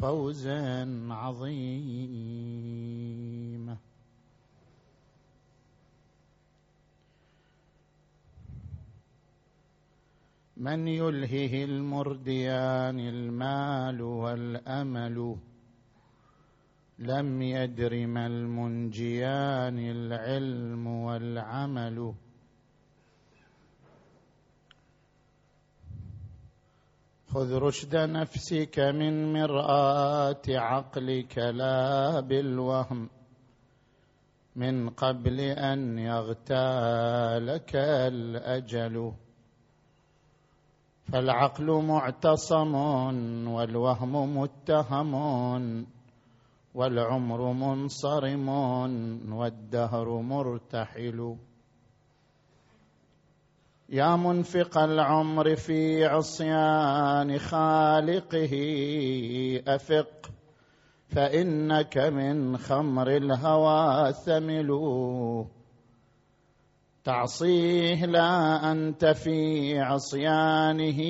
فوزا 0.00 0.88
عظيما. 1.10 2.62
من 10.56 10.88
يلهه 10.88 11.64
المرديان 11.64 13.00
المال 13.00 14.02
والأمل 14.02 15.36
لم 16.98 17.42
يدر 17.42 18.06
ما 18.06 18.26
المنجيان 18.26 19.78
العلم 19.78 20.86
والعمل. 20.86 22.14
خذ 27.34 27.58
رشد 27.58 27.96
نفسك 27.96 28.78
من 28.78 29.32
مرآة 29.32 30.42
عقلك 30.48 31.38
لا 31.38 32.20
بالوهم. 32.20 33.08
من 34.56 34.88
قبل 34.90 35.40
أن 35.40 35.98
يغتالك 35.98 37.76
الأجل. 37.76 39.12
فالعقل 41.12 41.82
معتصم 41.84 42.74
والوهم 43.48 44.38
متهم 44.38 45.14
والعمر 46.74 47.52
منصرم 47.52 48.48
والدهر 49.32 50.20
مرتحل. 50.20 51.36
يا 53.92 54.16
منفق 54.16 54.78
العمر 54.78 55.56
في 55.56 56.04
عصيان 56.04 57.38
خالقه 57.38 58.54
أفق. 59.68 60.30
فإنك 61.08 61.98
من 61.98 62.56
خمر 62.56 63.16
الهوى 63.16 64.12
ثمل. 64.12 64.68
تعصيه 67.04 68.06
لا 68.06 68.72
أنت 68.72 69.04
في 69.04 69.78
عصيانه 69.80 71.00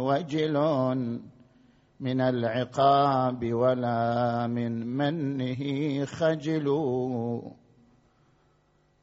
وجل 0.00 0.56
من 2.00 2.20
العقاب 2.20 3.52
ولا 3.54 4.46
من 4.46 4.86
منه 4.86 6.04
خجل. 6.04 6.66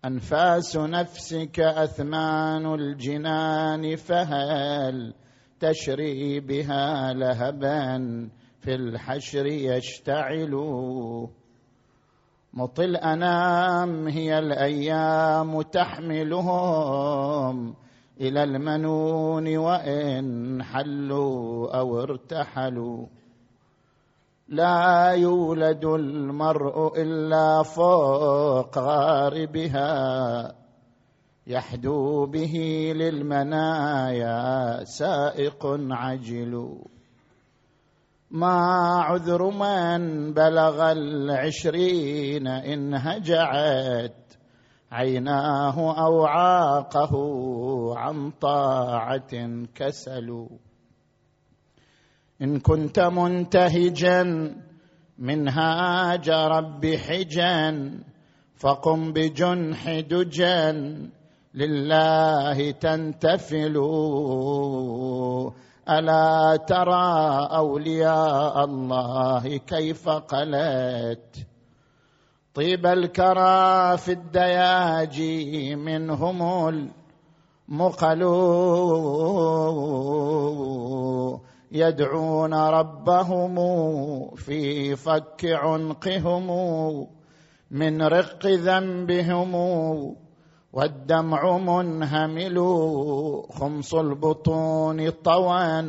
أنفاس 0.06 0.78
نفسك 0.78 1.60
أثمان 1.60 2.74
الجنان 2.74 3.96
فهل 3.96 5.14
تشري 5.60 6.40
بها 6.40 7.14
لهبا 7.14 8.30
في 8.60 8.76
الحشر 8.76 9.46
يشتعل؟ 9.46 10.52
مطل 12.54 12.84
الأنام 12.84 14.08
هي 14.08 14.40
الأيام 14.40 15.62
تحملهم 15.62 17.06
إلى 18.22 18.44
المنون 18.44 19.58
وإن 19.58 20.64
حلوا 20.64 21.78
أو 21.80 22.02
ارتحلوا. 22.02 23.06
لا 24.52 25.12
يولد 25.12 25.86
المرء 25.86 27.02
إلا 27.02 27.64
فوق 27.64 28.78
غاربها 28.78 30.56
يحدو 31.48 32.26
به 32.26 32.56
للمنايا 32.96 34.84
سائق 34.84 35.66
عجل. 35.92 36.78
ما 38.32 38.58
عذر 39.02 39.50
من 39.50 40.34
بلغ 40.34 40.92
العشرين 40.92 42.48
إن 42.48 42.94
هجعت 42.94 44.16
عيناه 44.92 46.06
أو 46.06 46.26
عاقه 46.26 47.14
عن 47.98 48.32
طاعة 48.32 49.66
كسلوا. 49.76 50.48
إن 52.42 52.60
كنت 52.60 53.00
منتهجا 53.00 54.24
منهاج 55.18 56.30
رب 56.30 56.86
حجا 56.86 57.92
فقم 58.56 59.14
بجنح 59.14 60.00
دجا 60.00 60.72
لله 61.54 62.72
تنتفل. 62.72 63.78
ألا 65.90 66.56
ترى 66.68 67.48
أولياء 67.58 68.66
الله 68.66 69.58
كيف 69.58 70.10
قلت؟ 70.10 71.48
طيب 72.54 72.86
الكرى 72.86 73.98
في 73.98 74.12
الدياجي 74.12 75.76
منهم 75.76 76.68
المقل 77.70 78.24
يدعون 81.72 82.54
ربهم 82.54 83.56
في 84.36 84.96
فك 84.96 85.46
عنقهم 85.46 86.48
من 87.72 88.02
رق 88.02 88.46
ذنبهم 88.46 89.56
والدمع 90.74 91.58
منهمل 91.58 92.60
خمص 93.50 93.96
البطون 93.96 95.10
طوى 95.10 95.82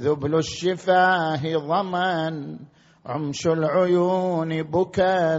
ذبل 0.00 0.34
الشفاه 0.34 1.56
ضما 1.56 2.58
عمش 3.06 3.46
العيون 3.46 4.62
بكا 4.62 5.38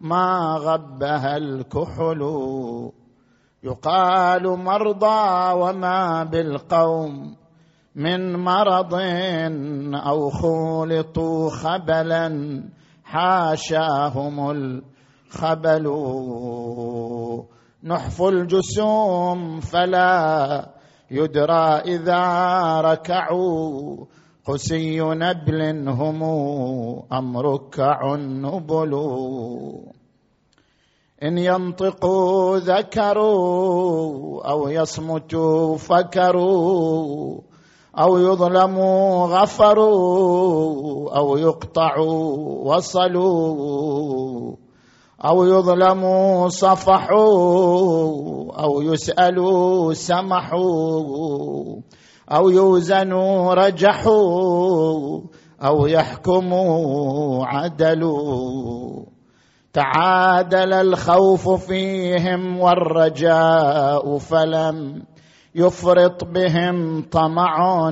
ما 0.00 0.56
غبها 0.60 1.36
الكحل 1.36 2.22
يقال 3.62 4.58
مرضى 4.58 5.52
وما 5.52 6.24
بالقوم 6.24 7.39
من 8.00 8.32
مرض 8.36 8.94
أو 9.94 10.30
خولطوا 10.30 11.50
خبلا 11.50 12.28
حاشاهم 13.04 14.50
الخبل. 14.50 15.86
نحف 17.84 18.22
الجسوم 18.22 19.60
فلا 19.60 20.70
يدرى 21.10 21.68
إذا 21.84 22.24
ركعوا. 22.80 24.04
قسي 24.46 25.00
نبل 25.00 25.88
هم 25.88 26.22
أم 27.12 27.36
ركع 27.36 28.16
نبل 28.16 28.92
إن 31.22 31.38
ينطقوا 31.38 32.58
ذكروا 32.58 34.50
أو 34.50 34.68
يصمتوا 34.68 35.76
فكروا. 35.76 37.49
أو 37.98 38.18
يظلموا 38.18 39.26
غفروا 39.26 41.16
أو 41.16 41.36
يقطعوا 41.36 42.36
وصلوا. 42.74 44.56
أو 45.24 45.44
يظلموا 45.44 46.48
صفحوا 46.48 47.18
أو 48.62 48.82
يسألوا 48.82 49.92
سمحوا. 49.92 51.76
أو 52.32 52.48
يوزنوا 52.50 53.54
رجحوا. 53.54 55.20
أو 55.64 55.86
يحكموا 55.86 57.46
عدلوا. 57.46 59.00
تعادل 59.72 60.72
الخوف 60.72 61.48
فيهم 61.48 62.60
والرجاء 62.60 64.18
فلم 64.18 65.02
يفرط 65.54 66.24
بهم 66.24 67.02
طمع 67.02 67.90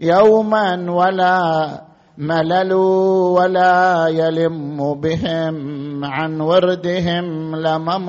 يوما 0.00 0.90
ولا 0.90 1.40
ملل 2.18 2.72
ولا 2.72 4.08
يلم 4.08 4.94
بهم 4.94 6.04
عن 6.04 6.40
وردهم 6.40 7.56
لمم 7.56 8.08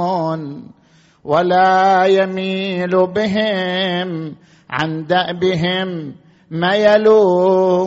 ولا 1.23 2.05
يميل 2.05 3.07
بهم 3.07 4.35
عن 4.69 5.05
دأبهم 5.05 6.15
ميلوا 6.51 7.81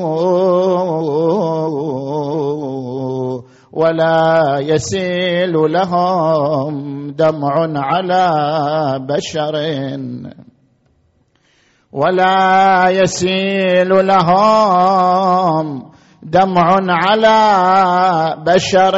ولا 3.72 4.58
يسيل 4.58 5.52
لهم 5.52 7.10
دمع 7.10 7.54
على 7.76 8.26
بشر 9.08 9.54
ولا 11.94 12.90
يسيل 12.90 14.06
لهم 14.06 15.90
دمع 16.22 16.76
على 16.88 17.38
بشر 18.46 18.96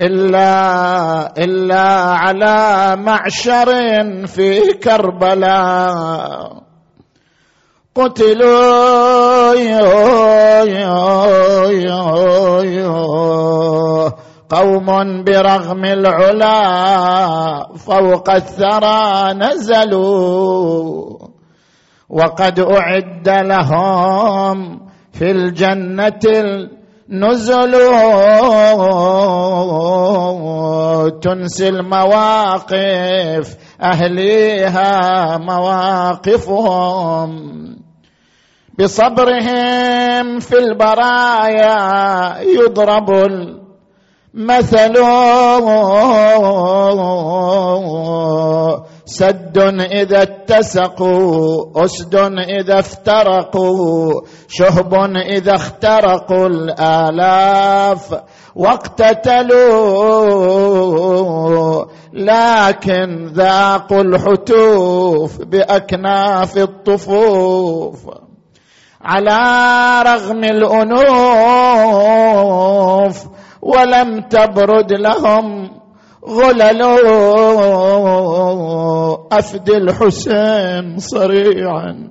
إلا 0.00 0.54
إلا 1.38 1.86
على 2.22 2.96
معشر 2.96 3.68
في 4.26 4.78
كربلاء 4.78 6.62
قتلوا 7.94 9.54
قوم 14.50 15.24
برغم 15.24 15.84
العلا 15.84 16.58
فوق 17.76 18.30
الثرى 18.30 19.32
نزلوا. 19.34 21.29
وقد 22.10 22.60
أعد 22.60 23.28
لهم 23.28 24.80
في 25.12 25.30
الجنة 25.30 26.20
النزل. 27.10 27.74
تنسي 31.22 31.68
المواقف 31.68 33.56
أهليها 33.82 35.36
مواقفهم. 35.38 37.30
بصبرهم 38.78 40.38
في 40.38 40.58
البرايا 40.58 42.40
يضرب 42.40 43.10
المثل. 44.34 44.96
سد 49.10 49.58
إذا 49.92 50.22
اتسقوا 50.22 51.84
أسد 51.84 52.14
إذا 52.60 52.78
افترقوا 52.78 54.20
شهب 54.48 54.94
إذا 55.16 55.54
اخترقوا 55.54 56.46
الآلاف. 56.46 58.14
واقتتلوا 58.54 59.44
لكن 62.12 63.32
ذاقوا 63.34 64.00
الحتوف 64.00 65.42
بأكناف 65.42 66.58
الطفوف. 66.58 67.98
على 69.02 69.38
رغم 70.06 70.44
الأنوف 70.44 71.00
ولم 73.62 74.20
تبرد 74.20 74.92
لهم 74.92 75.79
غلل 76.28 76.82
افدي 79.32 79.76
الحسين 79.76 80.98
صريعا. 80.98 82.10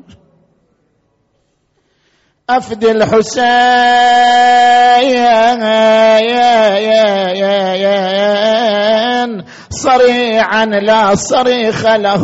افدي 2.49 2.91
الحسين 2.91 3.39
صريعا 9.69 10.65
لا 10.65 11.15
صريخ 11.15 11.85
له. 11.85 12.23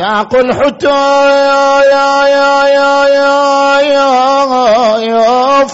ذاقوا 0.00 0.40
الحتى 0.40 1.10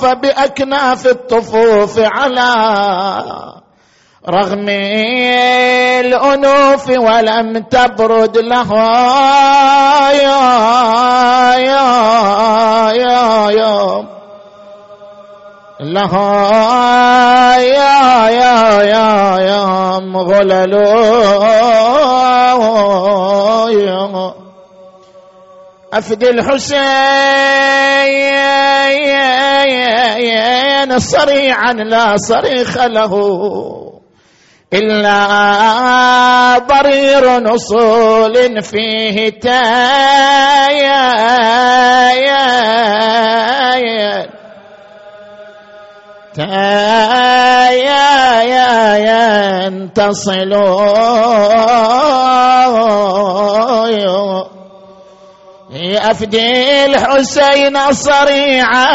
فبأكناف 0.06 1.06
الطفوف 1.06 1.98
على 1.98 2.52
رغم 4.28 4.68
الأنوف 6.00 6.88
ولم 6.88 7.58
تبرد 7.58 8.38
لها 8.38 10.12
يا 10.12 10.46
يا 11.56 11.86
يا 12.92 13.50
يا 13.50 14.15
لها 15.80 17.56
يا 17.56 18.28
يا 18.28 18.82
يا 18.82 19.36
يا 19.40 19.98
مغللو 20.00 21.06
أفد 25.92 26.24
الحسين 26.24 26.76
صريعا 30.98 31.72
لا 31.72 32.16
صريخ 32.16 32.84
له 32.84 33.12
إلا 34.72 36.58
ضرير 36.58 37.38
نصول 37.38 38.62
فيه 38.62 39.30
تايا 39.40 40.16
يا 46.38 47.70
يا 48.52 49.66
ينتصل 49.66 50.52
أفدي 56.10 56.84
الحسين 56.84 57.92
صريعا 57.92 58.86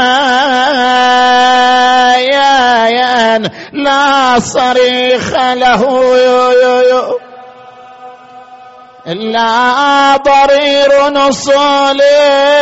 يا 2.17 2.87
يا 2.87 3.37
لا 3.73 4.39
صريخ 4.39 5.33
له 5.53 5.81
يو 6.17 6.51
يو 6.51 6.79
يو 6.89 7.30
إلا 9.07 10.17
ضرير 10.17 11.09
نصلي 11.09 12.61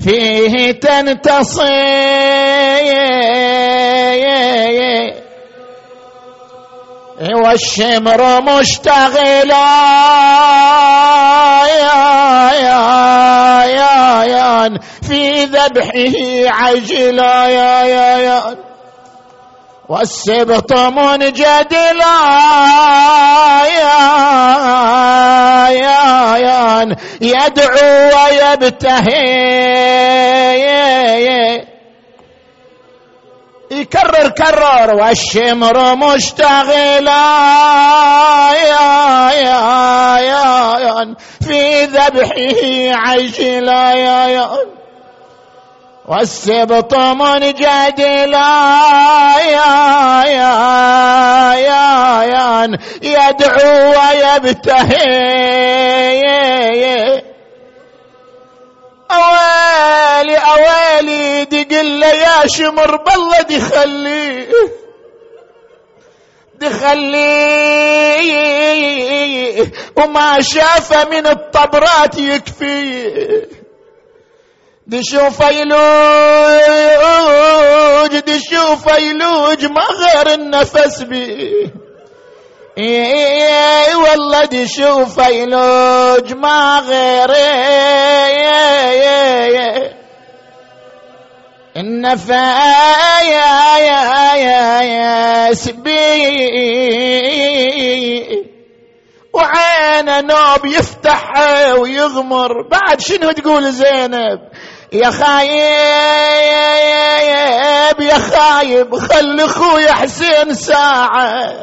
فيه 0.00 0.72
تنتصي 0.72 1.98
والشمر 7.34 8.40
مشتغلا 8.40 9.68
يا 11.66 12.52
يا 12.52 14.24
يا 14.24 14.78
في 15.08 15.44
ذبحه 15.44 16.48
يا 17.48 17.84
يا 17.84 18.18
يا 18.18 18.67
والسبط 19.88 20.72
منجدلا 20.72 22.18
يا 23.78 23.98
يا 25.68 26.36
يا 26.36 26.96
يدعو 27.20 28.10
ويبتهي. 28.14 29.48
يكرر 33.70 34.28
كرر 34.28 34.94
والشمر 34.94 35.96
مشتغلا 35.96 37.24
يا 38.52 39.30
يا 39.30 40.18
يا 40.18 41.14
في 41.46 41.84
ذبحه 41.84 42.62
عجلا 42.98 43.92
يا 43.92 44.26
يا 44.28 44.77
والسبط 46.08 46.94
منجدلا 46.94 48.48
يا 49.38 50.24
يا 50.24 50.54
يا 51.54 52.22
يا 52.22 52.78
يدعو 53.02 53.90
ويبتهي. 53.90 55.38
اويلي 59.10 60.36
اويلي 60.36 61.44
دقل 61.44 62.02
يا 62.02 62.46
شمر 62.46 62.96
بالله 62.96 63.42
دي 63.42 63.60
خليه 63.60 64.48
دخليه 68.68 69.72
وما 69.96 70.40
شاف 70.40 71.06
من 71.10 71.26
الطبرات 71.26 72.18
يكفيه 72.18 73.48
دشو 74.88 75.30
فيلوج 75.30 75.78
دشو 78.18 78.76
فيلوج 78.76 79.64
ما 79.64 79.82
غير 80.00 80.34
النفس 80.34 81.02
بيه 81.02 81.72
اي 82.78 83.94
والله 83.94 84.44
دشو 84.44 85.06
فيلوج 85.06 86.32
ما 86.32 86.82
غير. 86.88 87.30
النفايا 91.76 92.48
بي 95.70 96.28
وعينه 99.32 100.20
نوب 100.20 100.66
يفتح 100.66 101.32
ويغمر. 101.78 102.68
بعد 102.70 103.00
شنو 103.00 103.30
تقول 103.30 103.72
زينب؟ 103.72 104.40
يا 104.92 105.10
خايب 105.10 105.50
يا 108.00 108.18
خايب 108.18 108.96
خلي 108.98 109.44
أخوي 109.44 109.92
حسين 109.92 110.54
ساعة. 110.54 111.54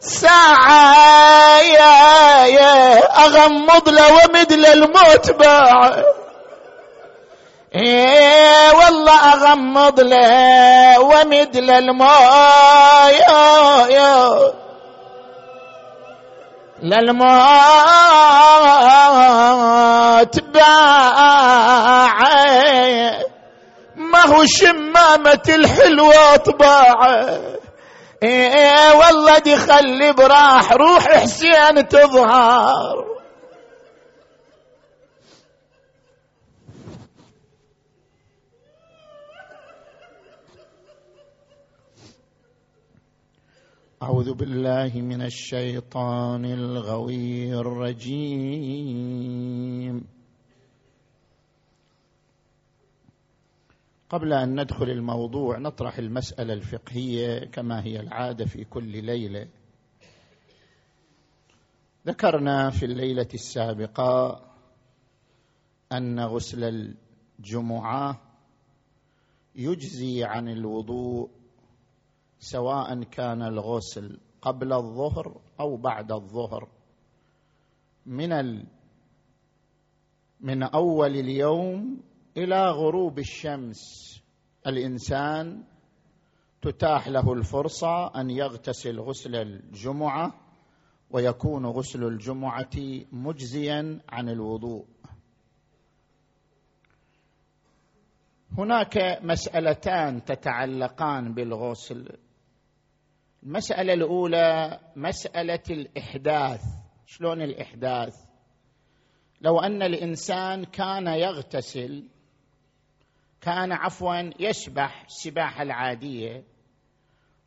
ساعة 0.00 1.60
يا 1.60 2.46
يا 2.46 2.98
أغمض 3.26 3.88
له 3.88 4.12
ومد 4.14 4.52
له 4.52 4.72
الموت 4.72 5.30
باع. 5.30 6.02
إيه 7.74 8.72
والله 8.72 9.32
أغمض 9.32 10.00
له 10.00 11.00
ومد 11.00 11.56
له 11.56 11.78
الموت 11.78 12.12
للموت 16.82 17.34
باع. 20.54 22.12
ما 23.96 24.26
هو 24.26 24.44
شمامة 24.46 25.42
الحلوة 25.48 26.36
طباعه 26.36 27.38
إيه 28.22 28.92
والله 28.92 29.38
دي 29.38 29.56
خلي 29.56 30.12
براح 30.12 30.72
روح 30.72 31.08
حسين 31.08 31.88
تظهر. 31.88 33.11
أعوذ 44.02 44.34
بالله 44.34 45.00
من 45.00 45.22
الشيطان 45.22 46.44
الغوي 46.44 47.54
الرجيم. 47.54 48.82
قبل 54.10 54.32
أن 54.32 54.60
ندخل 54.60 54.90
الموضوع 54.90 55.58
نطرح 55.58 55.98
المسألة 55.98 56.52
الفقهية 56.54 57.44
كما 57.44 57.84
هي 57.84 58.00
العادة 58.00 58.44
في 58.44 58.64
كل 58.64 59.04
ليلة. 59.04 59.48
ذكرنا 62.06 62.70
في 62.70 62.84
الليلة 62.84 63.28
السابقة 63.34 64.42
أن 65.92 66.20
غسل 66.20 66.94
الجمعة 67.38 68.20
يجزي 69.54 70.24
عن 70.24 70.48
الوضوء 70.48 71.41
سواء 72.42 73.02
كان 73.02 73.42
الغسل 73.42 74.20
قبل 74.42 74.72
الظهر 74.72 75.40
أو 75.60 75.76
بعد 75.76 76.12
الظهر. 76.12 76.68
من 78.06 78.32
ال 78.32 78.66
من 80.40 80.62
أول 80.62 81.10
اليوم 81.10 82.00
إلى 82.36 82.70
غروب 82.70 83.18
الشمس 83.18 83.78
الإنسان 84.66 85.64
تتاح 86.62 87.08
له 87.08 87.32
الفرصة 87.32 88.20
أن 88.20 88.30
يغتسل 88.30 89.00
غسل 89.00 89.36
الجمعة 89.36 90.34
ويكون 91.10 91.66
غسل 91.66 92.04
الجمعة 92.04 92.76
مجزيا 93.12 94.00
عن 94.08 94.28
الوضوء. 94.28 94.86
هناك 98.58 99.18
مسألتان 99.22 100.24
تتعلقان 100.24 101.34
بالغسل. 101.34 102.18
المسألة 103.42 103.92
الأولى 103.92 104.80
مسألة 104.96 105.62
الإحداث. 105.70 106.60
شلون 107.06 107.42
الإحداث؟ 107.42 108.14
لو 109.40 109.60
أن 109.60 109.82
الإنسان 109.82 110.64
كان 110.64 111.06
يغتسل 111.06 112.08
كان 113.40 113.72
عفوا 113.72 114.30
يسبح 114.40 115.04
السباحة 115.04 115.62
العادية 115.62 116.44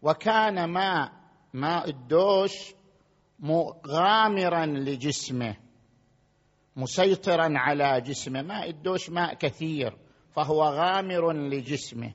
وكان 0.01 0.65
ماء 0.65 1.11
ماء 1.53 1.89
الدوش 1.89 2.73
غامرا 3.87 4.65
لجسمه 4.65 5.55
مسيطرا 6.75 7.49
على 7.55 8.01
جسمه. 8.01 8.41
ماء 8.41 8.69
الدوش 8.69 9.09
ماء 9.09 9.33
كثير 9.33 9.97
فهو 10.31 10.63
غامر 10.63 11.33
لجسمه. 11.33 12.13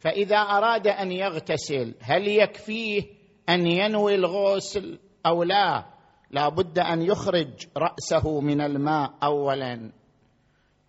فإذا 0.00 0.36
أراد 0.36 0.86
أن 0.86 1.12
يغتسل 1.12 1.94
هل 2.00 2.28
يكفيه 2.28 3.02
أن 3.48 3.66
ينوي 3.66 4.14
الغسل 4.14 4.98
أو 5.26 5.42
لا؟ 5.42 5.84
لا 6.30 6.48
بد 6.48 6.78
أن 6.78 7.02
يخرج 7.02 7.66
رأسه 7.76 8.40
من 8.40 8.60
الماء 8.60 9.14
اولا. 9.22 9.92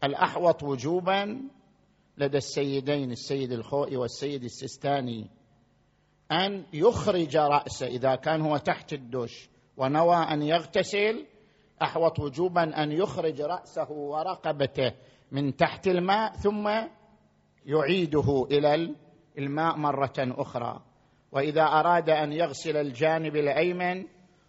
الأحوط 0.04 0.64
وجوبا 0.64 1.42
لدى 2.18 2.38
السيدين 2.38 3.12
السيد 3.12 3.52
الخوئي 3.52 3.98
والسيد 3.98 4.44
السستاني 4.44 5.30
أن 6.32 6.66
يخرج 6.74 7.38
رأسه 7.38 7.88
إذا 7.88 8.16
كان 8.16 8.42
هو 8.42 8.58
تحت 8.58 8.94
الدش 8.94 9.50
ونوى 9.78 10.16
أن 10.16 10.42
يغتسل. 10.42 11.26
أحوط 11.82 12.20
وجوبا 12.20 12.84
أن 12.84 12.92
يخرج 12.92 13.42
رأسه 13.42 13.92
ورقبته 13.92 14.92
من 15.32 15.56
تحت 15.56 15.88
الماء 15.88 16.32
ثم 16.32 16.70
يعيده 17.66 18.48
إلى 18.52 18.96
الماء 19.38 19.78
مرة 19.78 20.14
أخرى. 20.20 20.82
وإذا 21.32 21.64
أراد 21.64 22.10
أن 22.10 22.34
يغسل 22.34 22.78
الجانب 22.78 23.36
الأيمن 23.36 24.06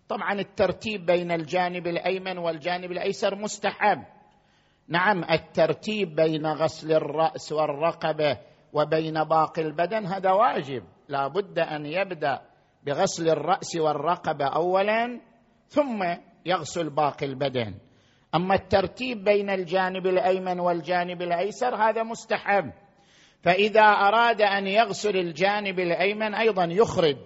طبعا 0.09 0.41
الترتيب 0.41 1.07
بين 1.07 1.31
الجانب 1.31 1.87
الأيمن 1.87 2.39
والجانب 2.39 2.93
الأيسر 2.93 3.35
مستحب. 3.35 4.03
نعم 4.89 5.25
الترتيب 5.25 6.15
بين 6.15 6.47
غسل 6.47 6.93
الرأس 6.93 7.53
والرقبة 7.53 8.39
وبين 8.73 9.25
باقي 9.25 9.63
البدن 9.63 10.07
هذا 10.07 10.33
واجب. 10.33 10.83
لا 11.09 11.29
بد 11.29 11.59
أن 11.59 11.87
يبدأ 11.87 12.41
بغسل 12.87 13.29
الرأس 13.29 13.77
والرقبة 13.77 14.47
اولا 14.47 15.21
ثم 15.69 16.05
يغسل 16.47 16.91
باقي 16.91 17.27
البدن. 17.27 17.75
أما 18.35 18.55
الترتيب 18.55 19.25
بين 19.25 19.51
الجانب 19.51 20.07
الأيمن 20.07 20.61
والجانب 20.61 21.23
الأيسر 21.23 21.77
هذا 21.77 22.03
مستحب. 22.03 22.73
فإذا 23.43 23.81
أراد 23.81 24.43
أن 24.43 24.67
يغسل 24.67 25.17
الجانب 25.17 25.81
الأيمن 25.81 26.35
أيضا 26.35 26.65
يخرج 26.65 27.17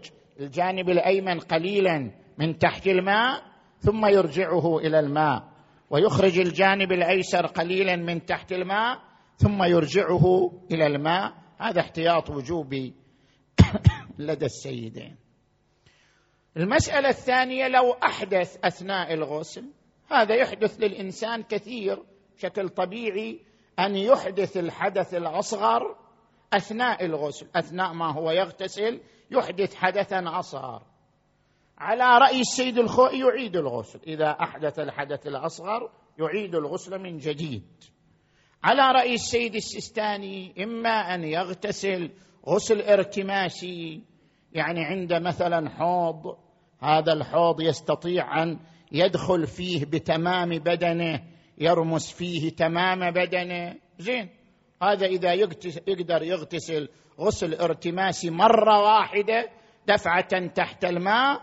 الجانب 0.40 0.90
الأيمن 0.90 1.38
قليلا 1.38 2.10
من 2.38 2.58
تحت 2.58 2.86
الماء 2.86 3.42
ثم 3.78 4.06
يرجعه 4.06 4.78
إلى 4.78 5.00
الماء 5.00 5.42
ويخرج 5.90 6.38
الجانب 6.38 6.92
الأيسر 6.92 7.46
قليلا 7.46 7.96
من 7.96 8.26
تحت 8.26 8.52
الماء 8.52 8.98
ثم 9.36 9.62
يرجعه 9.62 10.52
إلى 10.70 10.86
الماء. 10.86 11.32
هذا 11.58 11.80
احتياط 11.80 12.30
وجوبي 12.30 12.94
لدى 14.18 14.44
السيدين. 14.44 15.16
المسألة 16.56 17.08
الثانية 17.08 17.68
لو 17.68 17.92
أحدث 17.92 18.56
أثناء 18.64 19.14
الغسل 19.14 19.64
هذا 20.10 20.34
يحدث 20.34 20.80
للإنسان 20.80 21.42
كثير 21.42 22.02
بشكل 22.36 22.68
طبيعي 22.68 23.40
أن 23.78 23.96
يحدث 23.96 24.56
الحدث 24.56 25.14
الأصغر 25.14 25.96
أثناء 26.52 27.04
الغسل 27.04 27.46
أثناء 27.56 27.92
ما 27.92 28.12
هو 28.12 28.30
يغتسل 28.30 29.00
يحدث 29.30 29.74
حدثا 29.74 30.22
أصغر. 30.26 30.82
على 31.78 32.18
رأي 32.18 32.40
السيد 32.40 32.78
الخوئي 32.78 33.20
يعيد 33.20 33.56
الغسل. 33.56 34.00
إذا 34.06 34.30
أحدث 34.30 34.78
الحدث 34.78 35.26
الأصغر 35.26 35.90
يعيد 36.18 36.54
الغسل 36.54 36.98
من 36.98 37.18
جديد. 37.18 37.64
على 38.64 38.92
رأي 38.92 39.14
السيد 39.14 39.54
السيستاني 39.54 40.64
إما 40.64 41.14
أن 41.14 41.24
يغتسل 41.24 42.10
غسل 42.48 42.80
إرتماسي 42.80 44.02
يعني 44.52 44.84
عند 44.84 45.12
مثلا 45.12 45.70
حوض 45.70 46.36
هذا 46.80 47.12
الحوض 47.12 47.60
يستطيع 47.60 48.42
أن 48.42 48.58
يدخل 48.92 49.46
فيه 49.46 49.84
بتمام 49.84 50.48
بدنه 50.58 51.22
يرمس 51.58 52.12
فيه 52.12 52.50
تمام 52.50 53.10
بدنه. 53.10 53.74
زين 53.98 54.35
هذا 54.82 55.06
إذا 55.06 55.32
يقدر 55.86 56.22
يغتسل 56.22 56.88
غسل 57.20 57.54
ارتماسي 57.54 58.30
مرة 58.30 58.82
واحدة 58.82 59.50
دفعة 59.88 60.46
تحت 60.46 60.84
الماء 60.84 61.42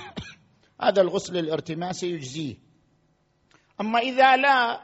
هذا 0.82 1.02
الغسل 1.02 1.36
الارتماسي 1.36 2.10
يجزيه. 2.10 2.56
أما 3.80 3.98
إذا 3.98 4.36
لا 4.36 4.80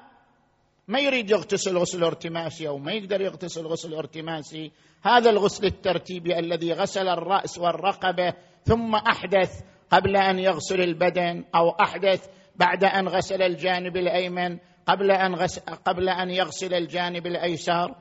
ما 0.89 0.99
يريد 0.99 1.31
يغتسل 1.31 1.79
غسل 1.79 2.05
ارتماسي 2.05 2.69
أو 2.69 2.79
ما 2.79 2.93
يقدر 2.93 3.21
يغتسل 3.21 3.67
غسل 3.67 3.95
ارتماسي 3.95 4.73
هذا 5.03 5.31
الغسل 5.31 5.67
الترتيبي 5.67 6.39
الذي 6.39 6.73
غسل 6.73 7.09
الرأس 7.09 7.59
والرقبة 7.59 8.35
ثم 8.65 8.95
أحدث 8.95 9.61
قبل 9.91 10.17
أن 10.17 10.39
يغسل 10.39 10.81
البدن 10.81 11.45
أو 11.55 11.71
أحدث 11.71 12.29
بعد 12.57 12.85
أن 12.85 13.09
غسل 13.09 13.43
الجانب 13.43 13.97
الأيمن 13.97 14.59
قبل 14.87 15.11
أن 15.11 15.35
غسل 15.35 15.61
قبل 15.61 16.09
أن 16.09 16.31
يغسل 16.31 16.75
الجانب 16.75 17.27
الأيسر. 17.27 17.95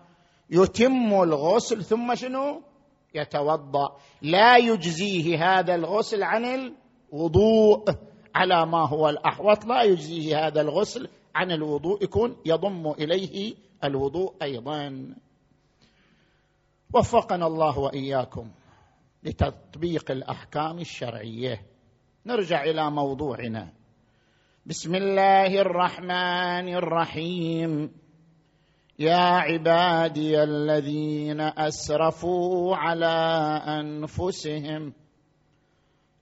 يتم 0.50 1.22
الغسل 1.24 1.84
ثم 1.84 2.16
شنو؟ 2.16 2.62
يتوضأ. 3.16 3.98
لا 4.22 4.58
يجزيه 4.58 5.46
هذا 5.60 5.76
الغسل 5.76 6.24
عن 6.24 6.46
الوضوء. 6.46 7.86
على 8.36 8.66
ما 8.66 8.88
هو 8.88 9.10
الأحوط 9.10 9.66
لا 9.66 9.84
يجزيه 9.84 10.48
هذا 10.48 10.62
الغسل 10.62 11.10
عن 11.36 11.52
الوضوء. 11.52 12.04
يكون 12.04 12.38
يضم 12.46 12.92
إليه 12.92 13.56
الوضوء 13.84 14.34
أيضا. 14.42 15.16
وفقنا 16.94 17.48
الله 17.48 17.80
وإياكم 17.80 18.52
لتطبيق 19.24 20.12
الأحكام 20.12 20.80
الشرعية. 20.80 21.66
نرجع 22.26 22.64
إلى 22.64 22.92
موضوعنا. 22.92 23.83
بسم 24.66 24.96
الله 24.96 25.62
الرحمن 25.62 26.76
الرحيم. 26.76 27.92
يا 29.00 29.44
عبادي 29.44 30.44
الذين 30.44 31.42
أسرفوا 31.42 32.76
على 32.76 33.16
أنفسهم 33.68 34.94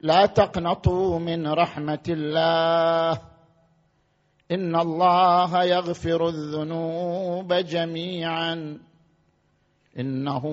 لا 0.02 0.26
تقنطوا 0.26 1.20
من 1.20 1.48
رحمة 1.48 2.04
الله. 2.10 3.22
إن 4.52 4.76
الله 4.76 5.64
يغفر 5.64 6.28
الذنوب 6.28 7.54
جميعا. 7.54 8.80
إنه 10.00 10.46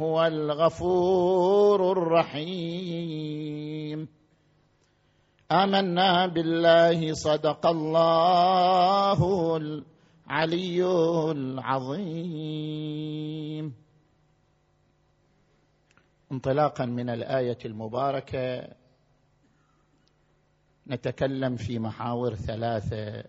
هو 0.00 0.26
الغفور 0.26 1.92
الرحيم. 1.92 3.38
آمنا 5.52 6.26
بالله 6.26 7.12
صدق 7.12 7.66
الله 7.66 9.56
العلي 9.56 10.84
العظيم. 11.30 12.74
انطلاقا 16.32 16.86
من 16.86 17.10
الآية 17.10 17.58
المباركة 17.64 18.74
نتكلم 20.88 21.56
في 21.56 21.78
محاور 21.78 22.34
ثلاثة. 22.34 23.24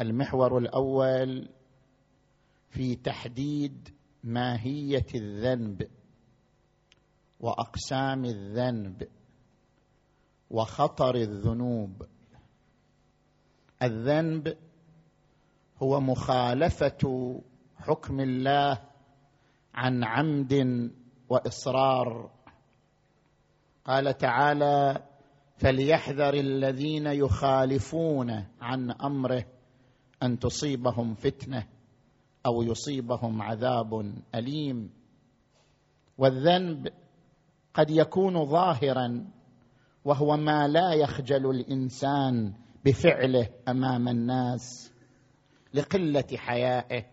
المحور 0.00 0.58
الأول 0.58 1.48
في 2.70 2.96
تحديد 2.96 3.88
ماهية 4.24 5.06
الذنب 5.14 5.88
وأقسام 7.40 8.24
الذنب. 8.24 9.08
وخطر 10.50 11.14
الذنوب. 11.14 12.02
الذنب 13.82 14.56
هو 15.82 16.00
مخالفة 16.00 17.34
حكم 17.76 18.20
الله 18.20 18.78
عن 19.74 20.04
عمد 20.04 20.90
وإصرار. 21.28 22.30
قال 23.84 24.18
تعالى 24.18 25.04
فليحذر 25.56 26.34
الذين 26.34 27.06
يخالفون 27.06 28.44
عن 28.60 28.90
أمره 28.90 29.44
أن 30.22 30.38
تصيبهم 30.38 31.14
فتنة 31.14 31.66
أو 32.46 32.62
يصيبهم 32.62 33.42
عذاب 33.42 34.14
أليم. 34.34 34.90
والذنب 36.18 36.88
قد 37.74 37.90
يكون 37.90 38.44
ظاهرا 38.44 39.37
وهو 40.04 40.36
ما 40.36 40.68
لا 40.68 40.92
يخجل 40.92 41.50
الإنسان 41.50 42.52
بفعله 42.84 43.48
أمام 43.68 44.08
الناس 44.08 44.92
لقلة 45.74 46.36
حيائه 46.36 47.04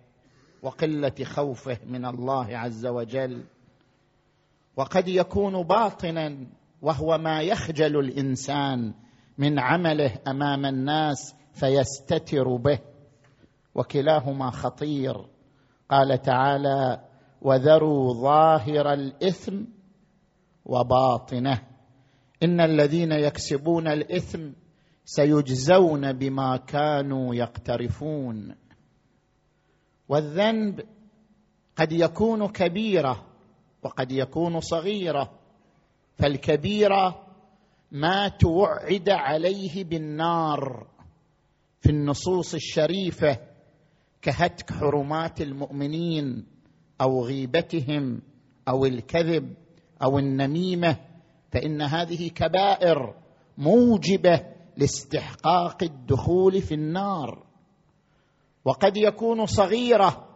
وقلة 0.61 1.23
خوفه 1.23 1.77
من 1.85 2.05
الله 2.05 2.57
عز 2.57 2.85
وجل. 2.85 3.43
وقد 4.77 5.07
يكون 5.07 5.63
باطنا 5.63 6.47
وهو 6.81 7.17
ما 7.17 7.41
يخجل 7.41 7.99
الإنسان 7.99 8.93
من 9.37 9.59
عمله 9.59 10.11
أمام 10.27 10.65
الناس 10.65 11.35
فيستتر 11.53 12.55
به. 12.55 12.79
وكلاهما 13.75 14.51
خطير. 14.51 15.25
قال 15.89 16.21
تعالى 16.21 17.01
وذروا 17.41 18.13
ظاهر 18.13 18.93
الإثم 18.93 19.63
وباطنه 20.65 21.61
إن 22.43 22.61
الذين 22.61 23.11
يكسبون 23.11 23.87
الإثم 23.87 24.49
سيجزون 25.05 26.13
بما 26.13 26.57
كانوا 26.57 27.35
يقترفون. 27.35 28.55
والذنب 30.09 30.81
قد 31.75 31.91
يكون 31.91 32.47
كبيرة 32.47 33.25
وقد 33.83 34.11
يكون 34.11 34.59
صغيرة 34.59 35.39
فالكبيره 36.17 37.25
ما 37.91 38.27
توعد 38.27 39.09
عليه 39.09 39.83
بالنار 39.83 40.87
في 41.81 41.89
النصوص 41.89 42.53
الشريفة 42.53 43.37
كهتك 44.21 44.71
حرمات 44.71 45.41
المؤمنين 45.41 46.45
أو 47.01 47.25
غيبتهم 47.25 48.21
أو 48.67 48.85
الكذب 48.85 49.53
أو 50.03 50.19
النميمة. 50.19 50.97
فإن 51.55 51.81
هذه 51.81 52.29
كبائر 52.29 53.15
موجبة 53.57 54.41
لاستحقاق 54.77 55.83
الدخول 55.83 56.61
في 56.61 56.73
النار. 56.73 57.43
وقد 58.65 58.97
يكون 58.97 59.45
صغيرة 59.45 60.27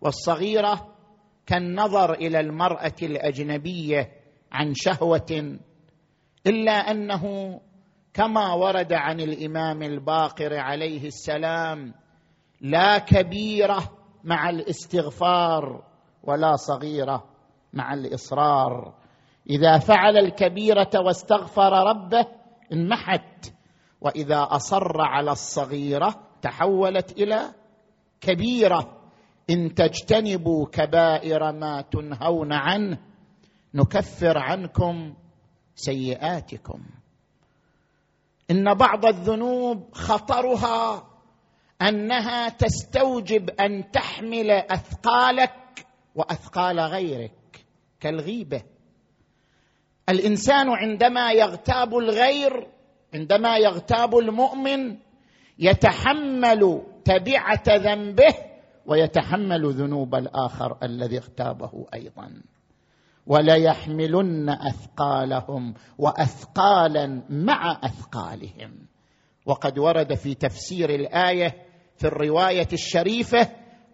والصغيرة 0.00 0.94
كالنظر 1.46 2.12
إلى 2.12 2.40
المرأة 2.40 2.94
الأجنبية 3.02 4.10
عن 4.52 4.72
شهوة 4.74 5.58
إلا 6.46 6.72
أنه 6.72 7.60
كما 8.14 8.52
ورد 8.52 8.92
عن 8.92 9.20
الإمام 9.20 9.82
الباقر 9.82 10.54
عليه 10.54 11.06
السلام 11.06 11.94
لا 12.60 12.98
كبيرة 12.98 13.98
مع 14.24 14.50
الاستغفار 14.50 15.84
ولا 16.22 16.56
صغيرة 16.56 17.24
مع 17.72 17.94
الإصرار. 17.94 19.03
إذا 19.50 19.78
فعل 19.78 20.16
الكبيرة 20.16 20.90
واستغفر 20.94 21.72
ربه 21.72 22.26
انمحت 22.72 23.52
وإذا 24.00 24.48
أصر 24.50 25.00
على 25.00 25.32
الصغيرة 25.32 26.26
تحولت 26.42 27.12
إلى 27.12 27.54
كبيرة. 28.20 29.00
إن 29.50 29.74
تجتنبوا 29.74 30.66
كبائر 30.72 31.52
ما 31.52 31.80
تنهون 31.80 32.52
عنه 32.52 32.98
نكفر 33.74 34.38
عنكم 34.38 35.14
سيئاتكم. 35.74 36.84
إن 38.50 38.74
بعض 38.74 39.06
الذنوب 39.06 39.94
خطرها 39.94 41.08
أنها 41.82 42.48
تستوجب 42.48 43.50
أن 43.50 43.90
تحمل 43.90 44.50
أثقالك 44.50 45.86
وأثقال 46.14 46.80
غيرك 46.80 47.66
كالغيبة. 48.00 48.62
الإنسان 50.08 50.70
عندما 50.70 51.32
يغتاب 51.32 51.96
الغير 51.96 52.66
عندما 53.14 53.56
يغتاب 53.56 54.18
المؤمن 54.18 54.96
يتحمل 55.58 56.82
تبعة 57.04 57.62
ذنبه 57.68 58.34
ويتحمل 58.86 59.72
ذنوب 59.72 60.14
الآخر 60.14 60.78
الذي 60.82 61.18
اغتابه 61.18 61.86
أيضا. 61.94 62.42
وليحملن 63.26 64.48
أثقالهم 64.50 65.74
واثقالا 65.98 67.22
مع 67.30 67.80
أثقالهم. 67.84 68.86
وقد 69.46 69.78
ورد 69.78 70.14
في 70.14 70.34
تفسير 70.34 70.90
الآية 70.90 71.54
في 71.96 72.06
الرواية 72.06 72.68
الشريفة 72.72 73.48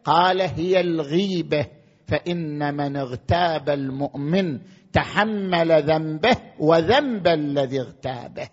قال 0.05 0.41
هي 0.41 0.81
الغيبة 0.81 1.67
فإن 2.07 2.75
من 2.77 2.97
اغتاب 2.97 3.69
المؤمن 3.69 4.61
تحمل 4.93 5.83
ذنبه 5.83 6.37
وذنب 6.59 7.27
الذي 7.27 7.81
اغتابه. 7.81 8.49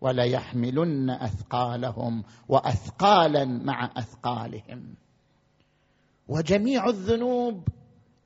وليحملن 0.00 1.10
أثقالهم 1.10 2.24
واثقالا 2.48 3.44
مع 3.44 3.90
أثقالهم. 3.96 4.94
وجميع 6.28 6.86
الذنوب 6.86 7.68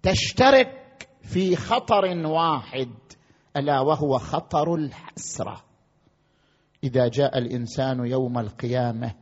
تشترك 0.02 1.08
في 1.22 1.56
خطر 1.56 2.26
واحد 2.26 2.90
ألا 3.56 3.80
وهو 3.80 4.18
خطر 4.18 4.74
الحسرة. 4.74 5.64
إذا 6.84 7.08
جاء 7.08 7.38
الإنسان 7.38 8.06
يوم 8.06 8.38
القيامة 8.38 9.14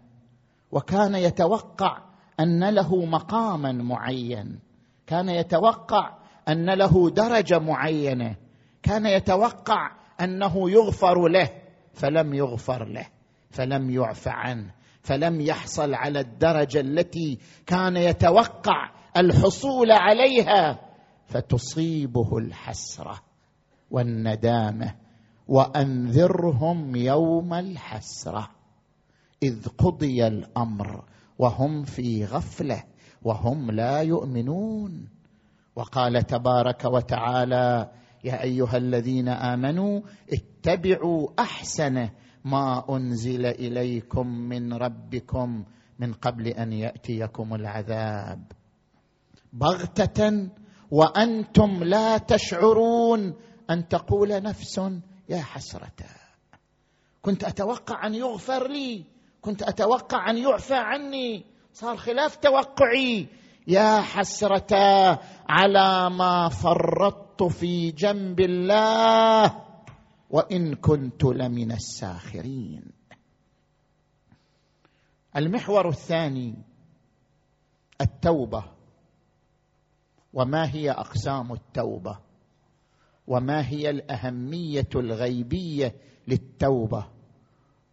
وكان 0.72 1.14
يتوقع 1.14 1.98
أن 2.40 2.74
له 2.74 3.05
مقاما 3.05 3.72
معين 3.72 4.61
كان 5.07 5.29
يتوقع 5.29 6.18
أن 6.48 6.70
له 6.70 7.11
درجة 7.11 7.59
معينة. 7.59 8.37
كان 8.82 9.06
يتوقع 9.06 9.90
أنه 10.20 10.70
يغفر 10.70 11.28
له 11.28 11.50
فلم 11.92 12.35
يغفر 12.35 12.85
له 12.85 13.06
فلم 13.50 13.90
يعف 13.90 14.28
عنه 14.28 14.74
فلم 15.02 15.40
يحصل 15.40 15.94
على 15.94 16.20
الدرجة 16.20 16.80
التي 16.80 17.38
كان 17.66 17.96
يتوقع 17.96 18.90
الحصول 19.16 19.92
عليها. 19.92 20.80
فتصيبه 21.26 22.38
الحسرة 22.38 23.20
والندامة 23.90 24.94
وأنذرهم 25.48 26.96
يوم 26.96 27.54
الحسرة. 27.54 28.50
إذ 29.42 29.68
قضي 29.68 30.26
الأمر 30.26 31.04
وهم 31.38 31.85
في 31.85 32.24
غفلة 32.24 32.85
وهم 33.22 33.70
لا 33.70 34.00
يؤمنون. 34.02 35.15
وقال 35.77 36.23
تبارك 36.27 36.85
وتعالى 36.85 37.91
يا 38.25 38.43
أيها 38.43 38.77
الذين 38.77 39.29
آمنوا 39.29 40.01
اتبعوا 40.33 41.29
أحسن 41.39 42.09
ما 42.45 42.85
أنزل 42.91 43.47
إليكم 43.47 44.27
من 44.27 44.73
ربكم 44.73 45.65
من 45.99 46.12
قبل 46.12 46.49
أن 46.49 46.73
يأتيكم 46.73 47.55
العذاب. 47.55 48.53
بغتة 49.53 50.49
وأنتم 50.91 51.85
لا 51.85 52.19
تشعرون 52.19 53.35
أن 53.71 53.89
تقول 53.89 54.43
نفس 54.43 54.81
يا 55.29 55.43
حسرة. 55.43 55.93
كنت 57.23 57.45
أتوقع 57.45 58.07
أن 58.07 58.15
يغفر 58.15 58.69
لي 58.69 59.05
كنت 59.41 59.62
أتوقع 59.62 60.31
أن 60.31 60.39
يعفى 60.39 60.75
عني 60.75 61.45
صار 61.73 61.97
خلاف 61.97 62.37
توقعي. 62.37 63.29
يا 63.67 64.01
حسرة 64.01 64.75
على 65.48 66.11
ما 66.11 66.48
فرطت 66.48 67.42
في 67.42 67.90
جنب 67.90 68.40
الله 68.40 69.62
وإن 70.30 70.74
كنت 70.74 71.24
لمن 71.24 71.72
الساخرين. 71.72 72.82
المحور 75.37 75.88
الثاني 75.88 76.54
التوبة. 78.00 78.64
وما 80.32 80.74
هي 80.74 80.90
أقسام 80.90 81.52
التوبة؟ 81.52 82.18
وما 83.26 83.68
هي 83.68 83.90
الأهمية 83.90 84.88
الغيبية 84.94 85.94
للتوبة؟ 86.28 87.06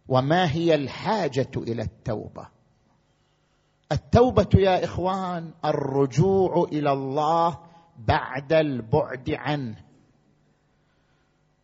وما 0.08 0.52
هي 0.52 0.74
الحاجة 0.74 1.50
إلى 1.56 1.82
التوبة؟ 1.82 2.48
التوبة 3.92 4.48
يا 4.54 4.84
إخوان 4.84 5.50
الرجوع 5.64 6.68
إلى 6.72 6.92
الله 6.92 7.58
بعد 7.98 8.52
البعد 8.52 9.30
عنه. 9.30 9.76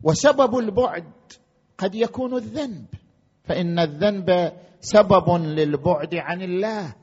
وسبب 0.03 0.59
البعد 0.59 1.13
قد 1.79 1.95
يكون 1.95 2.35
الذنب 2.35 2.87
فإن 3.45 3.79
الذنب 3.79 4.53
سبب 4.81 5.31
للبعد 5.31 6.15
عن 6.15 6.43
الله. 6.43 6.95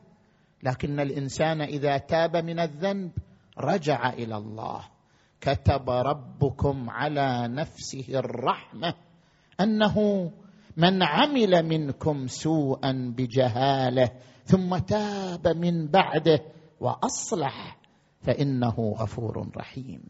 لكن 0.64 1.00
الإنسان 1.00 1.62
إذا 1.62 1.98
تاب 1.98 2.38
من 2.38 2.60
الذنب 2.60 3.12
رجع 3.60 4.10
إلى 4.10 4.38
الله. 4.38 4.82
كتب 5.42 5.90
ربكم 5.90 6.90
على 6.90 7.48
نفسه 7.48 8.20
الرحمة 8.20 8.94
أنه 9.62 10.32
من 10.78 11.04
عمل 11.04 11.66
منكم 11.66 12.28
سوءا 12.28 13.14
بجهالة 13.18 14.10
ثم 14.48 14.78
تاب 14.78 15.48
من 15.48 15.88
بعده 15.88 16.40
وأصلح 16.80 17.78
فإنه 18.22 18.96
غفور 18.98 19.48
رحيم. 19.58 20.04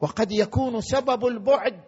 وقد 0.00 0.32
يكون 0.32 0.80
سبب 0.80 1.26
البعد 1.26 1.80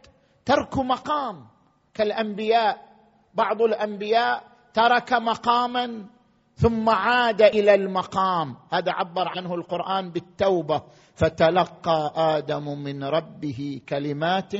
ترك 0.45 0.79
مقام 0.79 1.47
كالأنبياء. 1.95 2.95
بعض 3.35 3.63
الأنبياء 3.63 4.45
ترك 4.75 5.13
مقاما 5.13 6.07
ثم 6.55 6.89
عاد 6.89 7.43
إلى 7.43 7.75
المقام. 7.75 8.57
هذا 8.73 8.93
عبر 8.93 9.29
عنه 9.29 9.55
القرآن 9.55 10.11
بالتوبة. 10.11 10.83
فتلقى 11.15 12.13
آدم 12.17 12.79
من 12.79 13.05
ربه 13.05 13.81
كلمات 13.89 14.53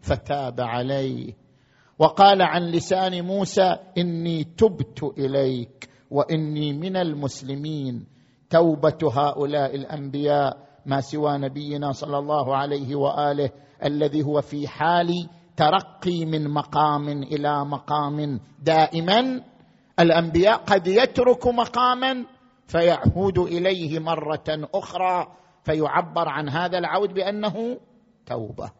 فتاب 0.00 0.60
عليه. 0.60 1.34
وقال 1.98 2.42
عن 2.42 2.62
لسان 2.62 3.24
موسى 3.24 3.76
إني 3.98 4.44
تبت 4.44 5.02
إليك. 5.18 5.89
وإني 6.10 6.72
من 6.72 6.96
المسلمين. 6.96 8.06
توبة 8.50 8.98
هؤلاء 9.02 9.74
الأنبياء 9.74 10.56
ما 10.86 11.00
سوى 11.00 11.38
نبينا 11.38 11.92
صلى 11.92 12.18
الله 12.18 12.56
عليه 12.56 12.94
وآله 12.94 13.50
الذي 13.84 14.22
هو 14.22 14.40
في 14.40 14.68
حال 14.68 15.28
ترقي 15.56 16.24
من 16.24 16.50
مقام 16.50 17.08
إلى 17.08 17.64
مقام. 17.64 18.40
دائما 18.62 19.40
الأنبياء 20.00 20.56
قد 20.56 20.86
يترك 20.86 21.46
مقاما 21.46 22.24
فيعود 22.66 23.38
إليه 23.38 23.98
مرة 23.98 24.68
أخرى 24.74 25.26
فيعبر 25.64 26.28
عن 26.28 26.48
هذا 26.48 26.78
العود 26.78 27.14
بأنه 27.14 27.78
توبة. 28.26 28.70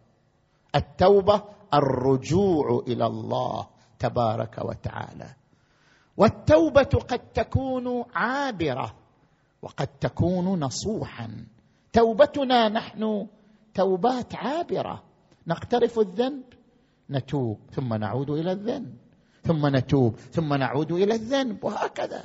التوبة 0.75 1.43
الرجوع 1.75 2.83
إلى 2.88 3.07
الله 3.07 3.66
تبارك 3.99 4.59
وتعالى. 4.64 5.39
والتوبة 6.20 6.83
قد 6.83 7.18
تكون 7.18 8.04
عابرة 8.14 8.94
وقد 9.62 9.87
تكون 9.87 10.61
نصوحا. 10.61 11.46
توبتنا 11.92 12.68
نحن 12.68 13.26
توبات 13.74 14.35
عابرة. 14.35 15.02
نقترف 15.46 15.98
الذنب 15.98 16.42
نتوب 17.11 17.59
ثم 17.70 17.94
نعود 17.94 18.30
إلى 18.30 18.52
الذنب 18.52 18.94
ثم 19.42 19.76
نتوب 19.76 20.16
ثم 20.16 20.54
نعود 20.54 20.92
إلى 20.92 21.14
الذنب 21.14 21.64
وهكذا. 21.64 22.24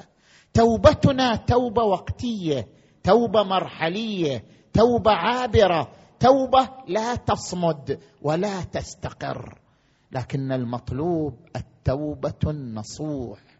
توبتنا 0.53 1.35
توبة 1.35 1.83
وقتية 1.83 2.67
توبة 3.03 3.43
مرحلية 3.43 4.43
توبة 4.73 5.11
عابرة 5.11 5.91
توبة 6.19 6.69
لا 6.87 7.15
تصمد 7.15 7.99
ولا 8.21 8.61
تستقر. 8.61 9.59
لكن 10.11 10.51
المطلوب 10.51 11.33
التوبة 11.55 12.51
النصوح. 12.51 13.54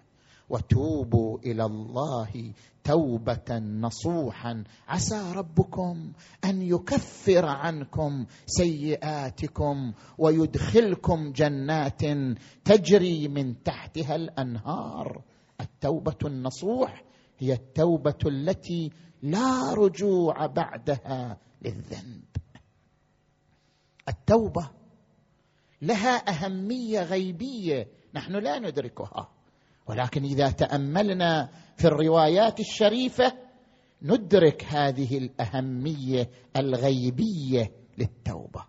وتوبوا 0.49 1.39
إلى 1.39 1.65
الله 1.65 2.53
توبة 2.83 3.59
نصوحا. 3.59 4.63
عسى 4.87 5.31
ربكم 5.35 6.11
أن 6.45 6.61
يكفر 6.61 7.45
عنكم 7.45 8.25
سيئاتكم 8.45 9.93
ويدخلكم 10.17 11.31
جنات 11.31 12.01
تجري 12.65 13.27
من 13.27 13.63
تحتها 13.63 14.15
الأنهار. 14.15 15.21
التوبة 15.61 16.17
النصوح 16.25 17.03
هي 17.39 17.53
التوبة 17.53 18.19
التي 18.25 18.91
لا 19.21 19.73
رجوع 19.73 20.45
بعدها 20.45 21.37
للذنب. 21.61 22.23
التوبة 24.09 24.69
لها 25.81 26.29
أهمية 26.29 27.01
غيبية 27.03 27.87
نحن 28.13 28.31
لا 28.35 28.59
ندركها. 28.59 29.34
ولكن 29.87 30.23
إذا 30.23 30.49
تأملنا 30.49 31.49
في 31.77 31.85
الروايات 31.87 32.59
الشريفة 32.59 33.33
ندرك 34.01 34.63
هذه 34.63 35.17
الأهمية 35.17 36.29
الغيبية 36.57 37.71
للتوبة. 37.97 38.65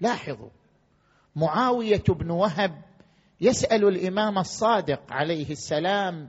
لاحظوا 0.00 0.50
معاوية 1.36 2.02
بن 2.08 2.30
وهب 2.30 2.82
يسأل 3.40 3.84
الإمام 3.84 4.38
الصادق 4.38 5.12
عليه 5.12 5.50
السلام 5.50 6.28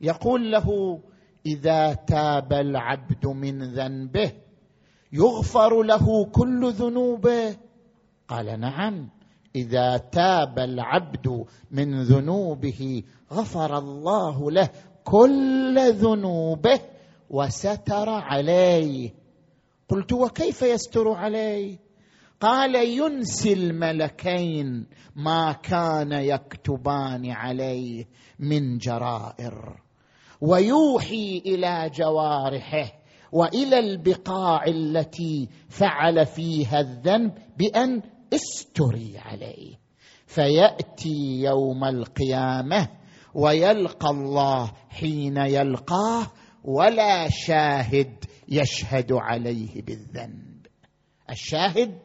يقول 0.00 0.52
له 0.52 1.00
إذا 1.46 1.94
تاب 1.94 2.52
العبد 2.52 3.26
من 3.26 3.62
ذنبه 3.62 4.32
يغفر 5.12 5.82
له 5.82 6.24
كل 6.24 6.72
ذنوبه. 6.72 7.56
قال 8.28 8.60
نعم. 8.60 9.10
إذا 9.56 9.96
تاب 9.96 10.58
العبد 10.58 11.44
من 11.70 12.02
ذنوبه 12.02 13.02
غفر 13.32 13.78
الله 13.78 14.50
له 14.50 14.68
كل 15.04 15.92
ذنوبه 15.92 16.80
وستر 17.30 18.08
عليه. 18.08 19.14
قلت 19.88 20.12
وكيف 20.12 20.62
يستر 20.62 21.08
عليه؟ 21.08 21.78
قال 22.40 22.74
ينسي 22.74 23.52
الملكين 23.52 24.86
ما 25.16 25.52
كان 25.52 26.12
يكتبان 26.12 27.30
عليه 27.30 28.08
من 28.38 28.78
جرائر 28.78 29.80
ويوحي 30.40 31.42
إلى 31.46 31.90
جوارحه 31.94 32.92
وإلى 33.32 33.78
البقاع 33.78 34.64
التي 34.64 35.48
فعل 35.68 36.26
فيها 36.26 36.80
الذنب 36.80 37.32
بأن 37.58 38.02
استري 38.34 39.18
عليه. 39.18 39.76
فيأتي 40.26 41.42
يوم 41.42 41.84
القيامة 41.84 42.88
ويلقى 43.34 44.10
الله 44.10 44.72
حين 44.90 45.36
يلقاه 45.36 46.26
ولا 46.64 47.28
شاهد 47.28 48.24
يشهد 48.48 49.12
عليه 49.12 49.82
بالذنب. 49.82 50.66
الشاهد 51.30 51.98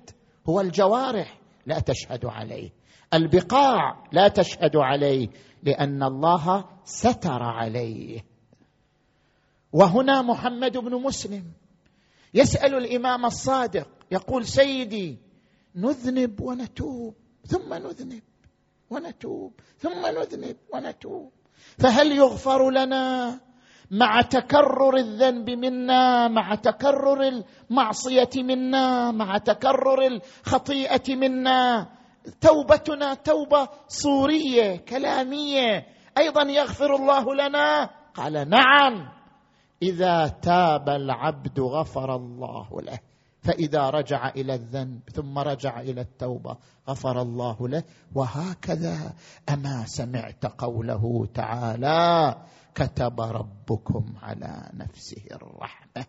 هو 0.49 0.61
الجوارح 0.61 1.39
لا 1.65 1.79
تشهد 1.79 2.25
عليه. 2.25 2.69
البقاع 3.13 4.03
لا 4.11 4.27
تشهد 4.27 4.75
عليه 4.75 5.27
لأن 5.63 6.03
الله 6.03 6.65
ستر 6.85 7.43
عليه. 7.43 8.25
وهنا 9.73 10.21
محمد 10.21 10.77
بن 10.77 11.01
مسلم 11.01 11.51
يسأل 12.33 12.75
الإمام 12.75 13.25
الصادق 13.25 13.87
يقول 14.11 14.45
سيدي 14.45 15.24
نذنب 15.75 16.41
ونتوب 16.41 17.13
ثم 17.45 17.73
نذنب 17.73 18.23
ونتوب 18.89 19.53
ثم 19.77 20.05
نذنب 20.05 20.57
ونتوب. 20.73 21.31
فهل 21.79 22.11
يغفر 22.11 22.69
لنا 22.69 23.39
مع 23.91 24.21
تكرر 24.21 24.97
الذنب 24.97 25.49
منا 25.49 26.27
مع 26.27 26.55
تكرر 26.55 27.21
المعصية 27.21 28.29
منا 28.35 29.11
مع 29.11 29.37
تكرر 29.37 30.07
الخطيئة 30.07 31.15
منا؟ 31.15 31.89
توبتنا 32.41 33.13
توبة 33.13 33.69
صورية 33.87 34.77
كلامية. 34.77 35.87
أيضا 36.17 36.41
يغفر 36.41 36.95
الله 36.95 37.35
لنا؟ 37.35 37.89
قال 38.15 38.49
نعم. 38.49 39.09
إذا 39.81 40.27
تاب 40.27 40.89
العبد 40.89 41.59
غفر 41.59 42.15
الله 42.15 42.81
له. 42.81 42.99
فإذا 43.45 43.89
رجع 43.89 44.29
إلى 44.29 44.55
الذنب 44.55 44.99
ثم 45.13 45.39
رجع 45.39 45.79
إلى 45.79 46.01
التوبة 46.01 46.57
غفر 46.89 47.21
الله 47.21 47.67
له 47.67 47.83
وهكذا 48.15 49.13
أما 49.49 49.85
سمعت 49.85 50.45
قوله 50.45 51.27
تعالى 51.33 52.35
كتب 52.75 53.21
ربكم 53.21 54.13
على 54.21 54.69
نفسه 54.73 55.21
الرحمة 55.31 56.05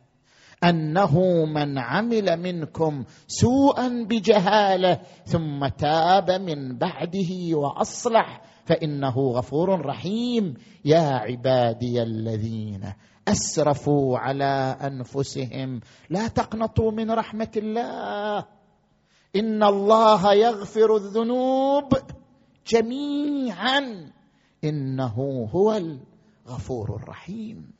أنه 0.64 1.44
من 1.44 1.78
عمل 1.78 2.36
منكم 2.36 3.04
سوءا 3.26 4.06
بجهالة 4.08 5.00
ثم 5.24 5.66
تاب 5.66 6.30
من 6.30 6.78
بعده 6.78 7.56
وأصلح 7.58 8.42
فإنه 8.64 9.18
غفور 9.18 9.86
رحيم 9.86 10.54
يا 10.84 11.00
عبادي 11.00 12.02
الذين 12.02 12.92
أسرفوا 13.28 14.18
على 14.18 14.76
أنفسهم. 14.82 15.80
لا 16.10 16.28
تقنطوا 16.28 16.90
من 16.90 17.10
رحمة 17.10 17.50
الله. 17.56 18.46
إن 19.36 19.62
الله 19.62 20.34
يغفر 20.34 20.96
الذنوب 20.96 21.98
جميعا. 22.66 24.12
إنه 24.64 25.48
هو 25.52 25.72
الغفور 26.46 26.96
الرحيم. 26.96 27.72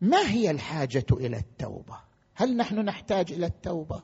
ما 0.00 0.30
هي 0.30 0.50
الحاجة 0.50 1.06
إلى 1.12 1.36
التوبة؟ 1.36 1.96
هل 2.34 2.56
نحن 2.56 2.78
نحتاج 2.78 3.32
إلى 3.32 3.46
التوبة؟ 3.46 4.02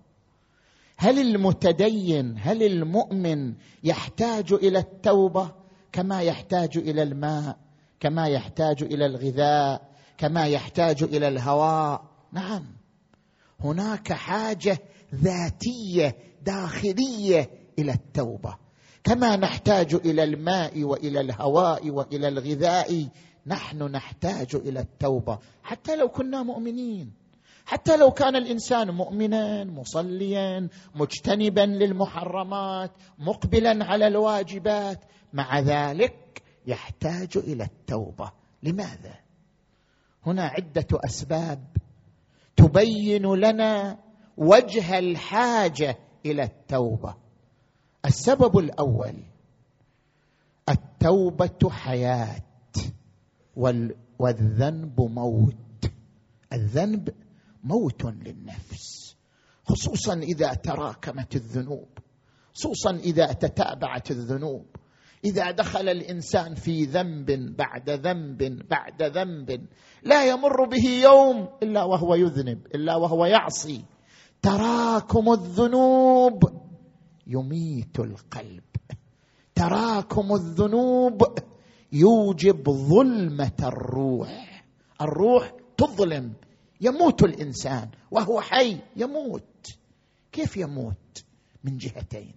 هل 0.97 1.19
المتدين 1.19 2.35
هل 2.39 2.63
المؤمن 2.63 3.55
يحتاج 3.85 4.53
إلى 4.53 4.79
التوبة 4.79 5.55
كما 5.93 6.23
يحتاج 6.23 6.79
إلى 6.79 7.03
الماء؟ 7.03 7.68
كما 8.01 8.29
يحتاج 8.29 8.83
إلى 8.83 9.07
الغذاء 9.07 9.89
كما 10.19 10.47
يحتاج 10.47 11.03
إلى 11.03 11.29
الهواء. 11.29 12.05
نعم. 12.33 12.67
هناك 13.61 14.13
حاجة 14.13 14.79
ذاتية 15.15 16.17
داخلية 16.43 17.51
إلى 17.79 17.93
التوبة. 17.93 18.57
كما 19.05 19.37
نحتاج 19.37 19.95
إلى 19.95 20.25
الماء 20.25 20.83
وإلى 20.83 21.21
الهواء 21.21 21.91
وإلى 21.91 22.29
الغذاء 22.29 23.09
نحن 23.47 23.83
نحتاج 23.83 24.55
إلى 24.55 24.81
التوبة. 24.81 25.39
حتى 25.63 25.97
لو 25.97 26.09
كنا 26.09 26.43
مؤمنين. 26.43 27.13
حتى 27.67 27.97
لو 27.97 28.11
كان 28.11 28.37
الإنسان 28.37 28.91
مؤمنا 28.91 29.65
مصليا 29.65 30.69
مجتنبا 30.95 31.61
للمحرمات 31.61 32.91
مقبلا 33.19 33.85
على 33.85 34.07
الواجبات 34.07 34.99
مع 35.33 35.61
ذلك 35.61 36.28
يحتاج 36.69 37.37
إلى 37.37 37.65
التوبة. 37.65 38.33
لماذا؟ 38.63 39.15
هنا 40.27 40.43
عدة 40.45 40.87
أسباب 40.93 41.65
تبين 42.57 43.35
لنا 43.35 43.99
وجه 44.37 44.99
الحاجة 44.99 45.99
إلى 46.27 46.43
التوبة. 46.43 47.15
السبب 48.05 48.59
الأول 48.59 49.15
التوبة 50.69 51.71
حياة 51.71 52.43
والذنب 54.19 55.01
موت. 55.01 55.91
الذنب 56.53 57.15
موت 57.65 58.05
للنفس 58.05 59.17
خصوصا 59.65 60.15
إذا 60.15 60.55
تراكمت 60.55 61.37
الذنوب 61.37 61.89
خصوصا 62.55 62.91
إذا 62.91 63.33
تتابعت 63.33 64.11
الذنوب. 64.11 64.67
إذا 65.25 65.51
دخل 65.51 65.89
الإنسان 65.89 66.55
في 66.55 66.85
ذنب 66.85 67.57
بعد 67.57 67.91
ذنب 67.91 68.69
بعد 68.69 69.03
ذنب 69.03 69.67
لا 70.03 70.25
يمر 70.25 70.65
به 70.65 70.89
يوم 71.03 71.49
إلا 71.63 71.85
وهو 71.85 72.15
يذنب 72.15 72.67
إلا 72.75 72.97
وهو 72.97 73.25
يعصي. 73.25 73.85
تراكم 74.43 75.33
الذنوب 75.33 76.43
يميت 77.27 77.99
القلب. 77.99 78.65
تراكم 79.55 80.35
الذنوب 80.35 81.23
يوجب 81.93 82.71
ظلمة 82.71 83.57
الروح. 83.63 84.65
الروح 85.01 85.53
تظلم 85.77 86.33
يموت 86.81 87.23
الإنسان 87.23 87.91
وهو 88.11 88.41
حي 88.41 88.79
يموت. 88.97 89.67
كيف 90.33 90.57
يموت؟ 90.57 91.25
من 91.65 91.77
جهتين. 91.77 92.35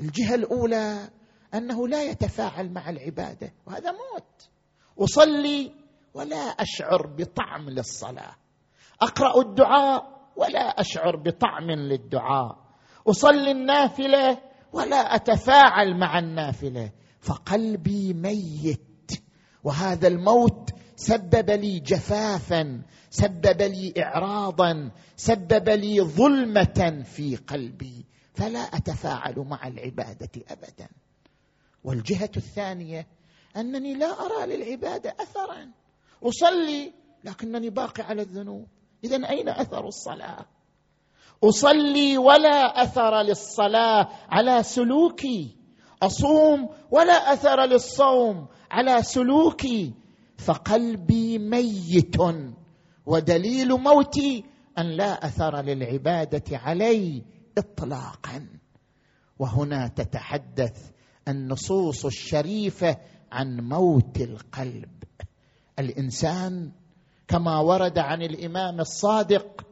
الجهة 0.00 0.34
الأولى 0.34 1.10
أنه 1.54 1.88
لا 1.88 2.02
يتفاعل 2.02 2.72
مع 2.72 2.90
العبادة 2.90 3.52
وهذا 3.66 3.90
موت. 3.90 4.48
أصلي 4.98 5.72
ولا 6.14 6.36
أشعر 6.36 7.06
بطعم 7.06 7.70
للصلاة. 7.70 8.36
أقرأ 9.02 9.40
الدعاء 9.40 10.20
ولا 10.36 10.80
أشعر 10.80 11.16
بطعم 11.16 11.70
للدعاء. 11.70 12.58
أصلي 13.06 13.50
النافلة 13.50 14.38
ولا 14.72 14.96
أتفاعل 14.96 15.98
مع 15.98 16.18
النافلة. 16.18 16.92
فقلبي 17.20 18.12
ميت 18.12 19.12
وهذا 19.64 20.08
الموت 20.08 20.70
سبب 20.96 21.50
لي 21.50 21.80
جفافا 21.80 22.82
سبب 23.10 23.62
لي 23.62 23.94
اعراضا 23.98 24.90
سبب 25.16 25.68
لي 25.68 26.00
ظلمة 26.00 27.04
في 27.04 27.36
قلبي. 27.36 28.06
فلا 28.34 28.58
أتفاعل 28.58 29.38
مع 29.38 29.66
العبادة 29.66 30.30
ابدا. 30.50 30.88
والجهة 31.84 32.30
الثانية 32.36 33.06
أنني 33.56 33.94
لا 33.94 34.06
أرى 34.06 34.56
للعباده 34.56 35.16
اثرا. 35.20 35.70
أصلي 36.22 36.92
لكنني 37.24 37.70
باقي 37.70 38.02
على 38.02 38.22
الذنوب. 38.22 38.66
اذا 39.04 39.28
أين 39.30 39.48
أثر 39.48 39.86
الصلاة؟ 39.86 40.46
أصلي 41.44 42.18
ولا 42.18 42.82
أثر 42.82 43.22
للصلاة 43.22 44.08
على 44.28 44.62
سلوكي. 44.62 45.56
أصوم 46.02 46.68
ولا 46.90 47.32
أثر 47.32 47.64
للصوم 47.64 48.48
على 48.70 49.02
سلوكي. 49.02 49.94
فقلبي 50.38 51.38
ميت 51.38 52.16
ودليل 53.06 53.68
موتي 53.68 54.44
أن 54.78 54.86
لا 54.86 55.26
أثر 55.26 55.56
للعبادة 55.56 56.58
علي 56.58 57.24
اطلاقا. 57.58 58.46
وهنا 59.38 59.88
تتحدث 59.88 60.90
النصوص 61.30 62.04
الشريفة 62.04 62.96
عن 63.32 63.60
موت 63.60 64.20
القلب. 64.20 64.90
الإنسان 65.78 66.72
كما 67.28 67.58
ورد 67.58 67.98
عن 67.98 68.22
الإمام 68.22 68.80
الصادق 68.80 69.66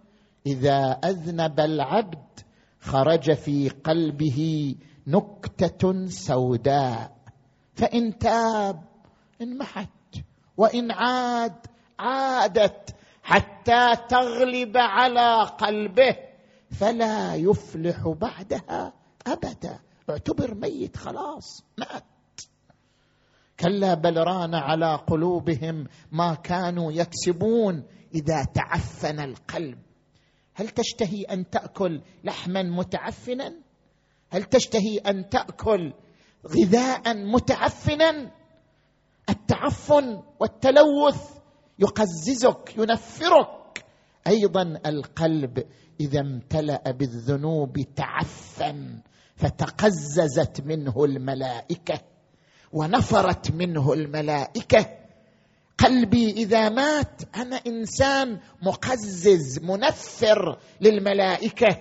إذا 0.47 0.91
أذنب 0.91 1.61
العبد 1.61 2.41
خرج 2.81 3.33
في 3.33 3.69
قلبه 3.69 4.75
نكتة 5.07 6.07
سوداء 6.09 7.17
فإن 7.75 8.19
تاب 8.19 8.85
انمحت 9.43 9.89
وإن 10.57 10.91
عاد 10.91 11.67
عادت 11.99 12.95
حتى 13.23 13.97
تغلب 14.09 14.77
على 14.77 15.43
قلبه 15.43 16.17
فلا 16.71 17.35
يفلح 17.35 18.09
بعدها 18.09 18.93
أبدا. 19.27 19.79
اعتبر 20.11 20.55
ميت 20.55 20.97
خلاص 20.97 21.65
مات. 21.79 22.05
كلا 23.61 23.95
بل 23.95 24.17
ران 24.17 24.55
على 24.55 24.95
قلوبهم 24.95 25.87
ما 26.13 26.35
كانوا 26.35 26.93
يكسبون 26.93 27.85
إذا 28.15 28.45
تعفن 28.55 29.21
القلب. 29.21 29.79
هل 30.55 30.69
تشتهي 30.69 31.23
أن 31.23 31.51
تأكل 31.51 32.03
لحما 32.25 32.63
متعفنا؟ 32.63 33.55
هل 34.31 34.45
تشتهي 34.45 34.99
أن 34.99 35.29
تأكل 35.29 35.93
غذاء 36.47 37.17
متعفنا؟ 37.17 38.31
التعفن 39.31 40.23
والتلوث 40.41 41.39
يقززك 41.79 42.75
ينفرك. 42.77 43.85
أيضا 44.27 44.81
القلب 44.87 45.65
إذا 46.01 46.21
امتلأ 46.21 46.91
بالذنوب 46.91 47.79
تعفن. 47.97 49.03
فتقززت 49.39 50.61
منه 50.67 51.05
الملائكة 51.05 52.01
ونفرت 52.73 53.51
منه 53.51 53.93
الملائكة. 53.93 54.87
قلبي 55.79 56.31
إذا 56.31 56.69
مات 56.69 57.23
أنا 57.37 57.57
إنسان 57.67 58.41
مقزز 58.63 59.59
منفر 59.63 60.59
للملائكة 60.81 61.79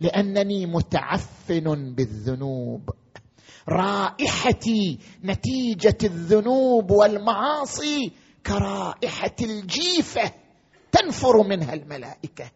لأنني 0.00 0.66
متعفن 0.66 1.94
بالذنوب. 1.94 2.90
رائحتي 3.68 4.98
نتيجة 5.24 5.98
الذنوب 6.04 6.90
والمعاصي 6.90 8.12
كرائحة 8.46 9.36
الجيفة 9.40 10.32
تنفر 10.92 11.42
منها 11.42 11.74
الملائكة 11.74 12.50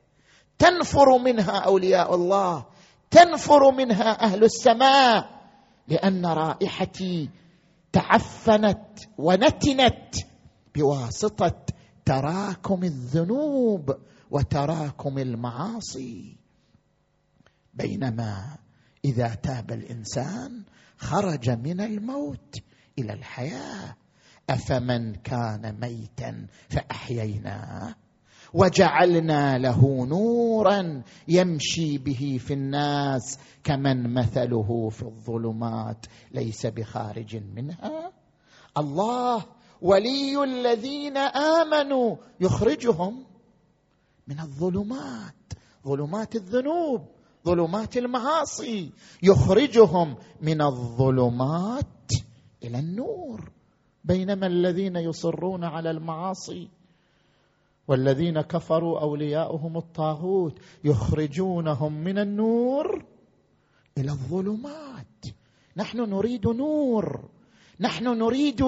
تنفر 0.59 1.19
منها 1.19 1.59
أولياء 1.59 2.15
الله. 2.15 2.72
تنفر 3.13 3.71
منها 3.71 4.23
أهل 4.23 4.45
السماء 4.45 5.43
لأن 5.89 6.27
رائحتي 6.27 7.31
تعفنت 7.93 8.99
ونتنت 9.19 10.15
بواسطة 10.75 11.67
تراكم 12.05 12.85
الذنوب 12.85 13.97
وتراكم 14.31 15.19
المعاصي. 15.19 16.37
بينما 17.75 18.57
إذا 19.05 19.35
تاب 19.35 19.73
الإنسان 19.73 20.63
خرج 20.97 21.51
من 21.51 21.81
الموت 21.81 22.57
إلى 22.99 23.13
الحياة 23.13 23.97
أفمن 24.51 25.15
كان 25.15 25.81
ميتا 25.81 26.47
فأحييناه؟ 26.69 27.95
وجعلنا 28.55 29.59
له 29.59 30.07
نورا 30.07 31.03
يمشي 31.29 31.99
به 31.99 32.39
في 32.41 32.55
الناس 32.55 33.39
كمن 33.65 34.15
مثله 34.15 34.89
في 34.89 35.03
الظلمات. 35.03 36.07
ليس 36.33 36.67
بخارج 36.67 37.37
منها. 37.37 38.13
الله 38.79 39.45
ولي 39.83 40.45
الذين 40.45 41.17
آمنوا 41.17 42.17
يخرجهم 42.41 43.25
من 44.29 44.41
الظلمات. 44.41 45.35
ظلمات 45.87 46.37
الذنوب 46.37 47.01
ظلمات 47.45 47.97
المعاصي. 47.97 48.93
يخرجهم 49.23 50.17
من 50.41 50.63
الظلمات 50.63 52.11
إلى 52.65 52.79
النور. 52.79 53.53
بينما 54.05 54.47
الذين 54.47 54.97
يصرون 54.97 55.65
على 55.65 55.91
المعاصي 55.91 56.69
والذين 57.89 58.41
كفروا 58.41 59.01
أولياؤهم 59.01 59.77
الطاغوت 59.77 60.59
يخرجونهم 60.85 61.93
من 61.93 62.19
النور 62.19 63.05
إلى 63.99 64.11
الظلمات. 64.11 65.27
نحن 65.77 65.99
نريد 65.99 66.47
نور. 66.47 67.29
نحن 67.81 68.05
نريد 68.05 68.63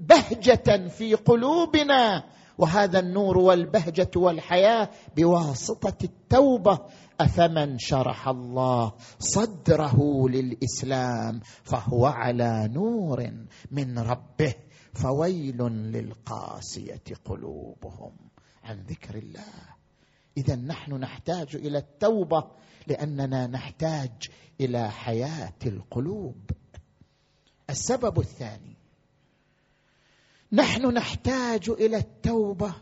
بهجة 0.00 0.88
في 0.88 1.14
قلوبنا. 1.14 2.24
وهذا 2.58 2.98
النور 2.98 3.38
والبهجة 3.38 4.10
والحياة 4.16 4.90
بواسطة 5.16 6.04
التوبة. 6.04 6.78
أفمن 7.20 7.78
شرح 7.78 8.28
الله 8.28 8.92
صدره 9.18 10.28
للإسلام 10.28 11.40
فهو 11.62 12.06
على 12.06 12.68
نور 12.72 13.30
من 13.70 13.98
ربه. 13.98 14.54
فويل 14.92 15.58
للقاسية 15.66 17.02
قلوبهم. 17.24 18.27
عن 18.68 18.80
ذكر 18.80 19.14
الله. 19.14 19.44
إذا 20.36 20.56
نحن 20.56 20.94
نحتاج 20.94 21.56
إلى 21.56 21.78
التوبة 21.78 22.50
لأننا 22.86 23.46
نحتاج 23.46 24.28
إلى 24.60 24.90
حياة 24.90 25.58
القلوب. 25.66 26.50
السبب 27.70 28.18
الثاني 28.18 28.76
نحن 30.52 30.86
نحتاج 30.86 31.70
إلى 31.70 31.96
التوبة 31.96 32.74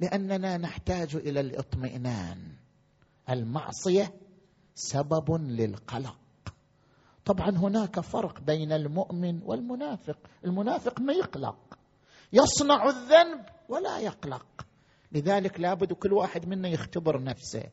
لأننا 0.00 0.56
نحتاج 0.56 1.16
إلى 1.16 1.40
الاطمئنان. 1.40 2.52
المعصية 3.30 4.14
سبب 4.74 5.30
للقلق. 5.30 6.18
طبعا 7.24 7.50
هناك 7.50 8.00
فرق 8.00 8.40
بين 8.40 8.72
المؤمن 8.72 9.42
والمنافق. 9.42 10.18
المنافق 10.44 11.00
ما 11.00 11.12
يقلق 11.12 11.78
يصنع 12.32 12.88
الذنب 12.88 13.46
ولا 13.68 13.98
يقلق. 13.98 14.63
لذلك 15.12 15.60
لابد 15.60 15.92
كل 15.92 16.12
واحد 16.12 16.48
منا 16.48 16.68
يختبر 16.68 17.22
نفسه. 17.22 17.64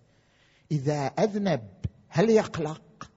إذا 0.72 1.06
أذنب 1.06 1.70
هل 2.08 2.30
يقلق؟ 2.30 3.12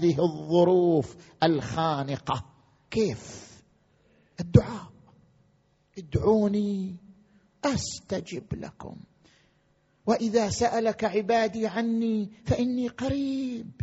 هذه 0.00 0.16
الظروف 0.22 1.16
الخانقة. 1.42 2.44
كيف؟ 2.90 3.48
الدعاء. 4.40 4.92
ادعوني 5.98 6.96
أستجب 7.64 8.54
لكم. 8.54 8.96
وإذا 10.06 10.50
سألك 10.50 11.04
عبادي 11.04 11.66
عني 11.66 12.30
فإني 12.46 12.88
قريب. 12.88 13.80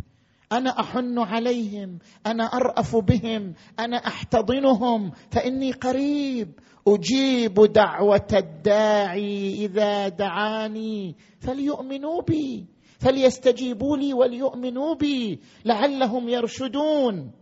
أنا 0.52 0.80
أحن 0.80 1.18
عليهم 1.18 1.98
أنا 2.26 2.44
أرأف 2.44 2.96
بهم 2.96 3.54
أنا 3.78 3.96
أحتضنهم 3.96 5.10
فإني 5.30 5.72
قريب. 5.72 6.60
أجيب 6.88 7.54
دعوة 7.54 8.28
الداعي 8.32 9.54
إذا 9.54 10.08
دعاني 10.08 11.16
فليؤمنوا 11.40 12.22
بي 12.22 12.66
فليستجيبوا 12.98 13.96
لي 13.96 14.14
وليؤمنوا 14.14 14.94
بي 14.94 15.40
لعلهم 15.64 16.28
يرشدون. 16.28 17.32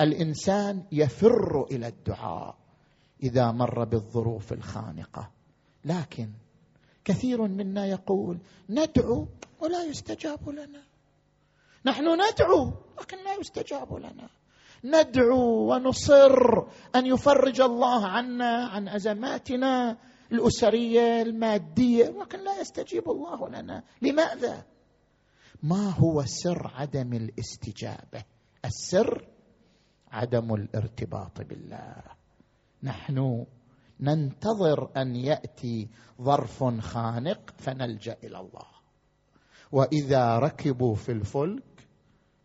الإنسان 0.00 0.84
يفر 0.92 1.66
إلى 1.70 1.88
الدعاء 1.88 2.56
إذا 3.22 3.52
مر 3.52 3.84
بالظروف 3.84 4.52
الخانقة. 4.52 5.30
لكن 5.84 6.30
كثير 7.04 7.42
منا 7.42 7.86
يقول 7.86 8.38
ندعو 8.70 9.28
ولا 9.60 9.84
يستجاب 9.84 10.48
لنا. 10.48 10.82
نحن 11.86 12.04
ندعو 12.04 12.72
لكن 13.00 13.16
لا 13.24 13.34
يستجاب 13.40 13.94
لنا. 13.94 14.28
ندعو 14.84 15.72
ونصر 15.72 16.62
أن 16.96 17.06
يفرج 17.06 17.60
الله 17.60 18.06
عنا 18.06 18.66
عن 18.66 18.88
أزماتنا 18.88 19.98
الأسرية 20.32 21.22
المادية 21.22 22.04
لكن 22.04 22.44
لا 22.44 22.60
يستجيب 22.60 23.10
الله 23.10 23.48
لنا. 23.48 23.82
لماذا؟ 24.02 24.64
ما 25.62 25.90
هو 25.90 26.24
سر 26.26 26.70
عدم 26.74 27.12
الاستجابة؟ 27.12 28.24
السر 28.64 29.28
عدم 30.12 30.54
الارتباط 30.54 31.40
بالله. 31.40 32.02
نحن 32.82 33.46
ننتظر 34.00 34.90
أن 34.96 35.16
يأتي 35.16 35.88
ظرف 36.22 36.64
خانق 36.64 37.54
فنلجأ 37.58 38.16
إلى 38.24 38.40
الله. 38.40 38.66
وإذا 39.72 40.38
ركبوا 40.38 40.94
في 40.94 41.12
الفلك 41.12 41.88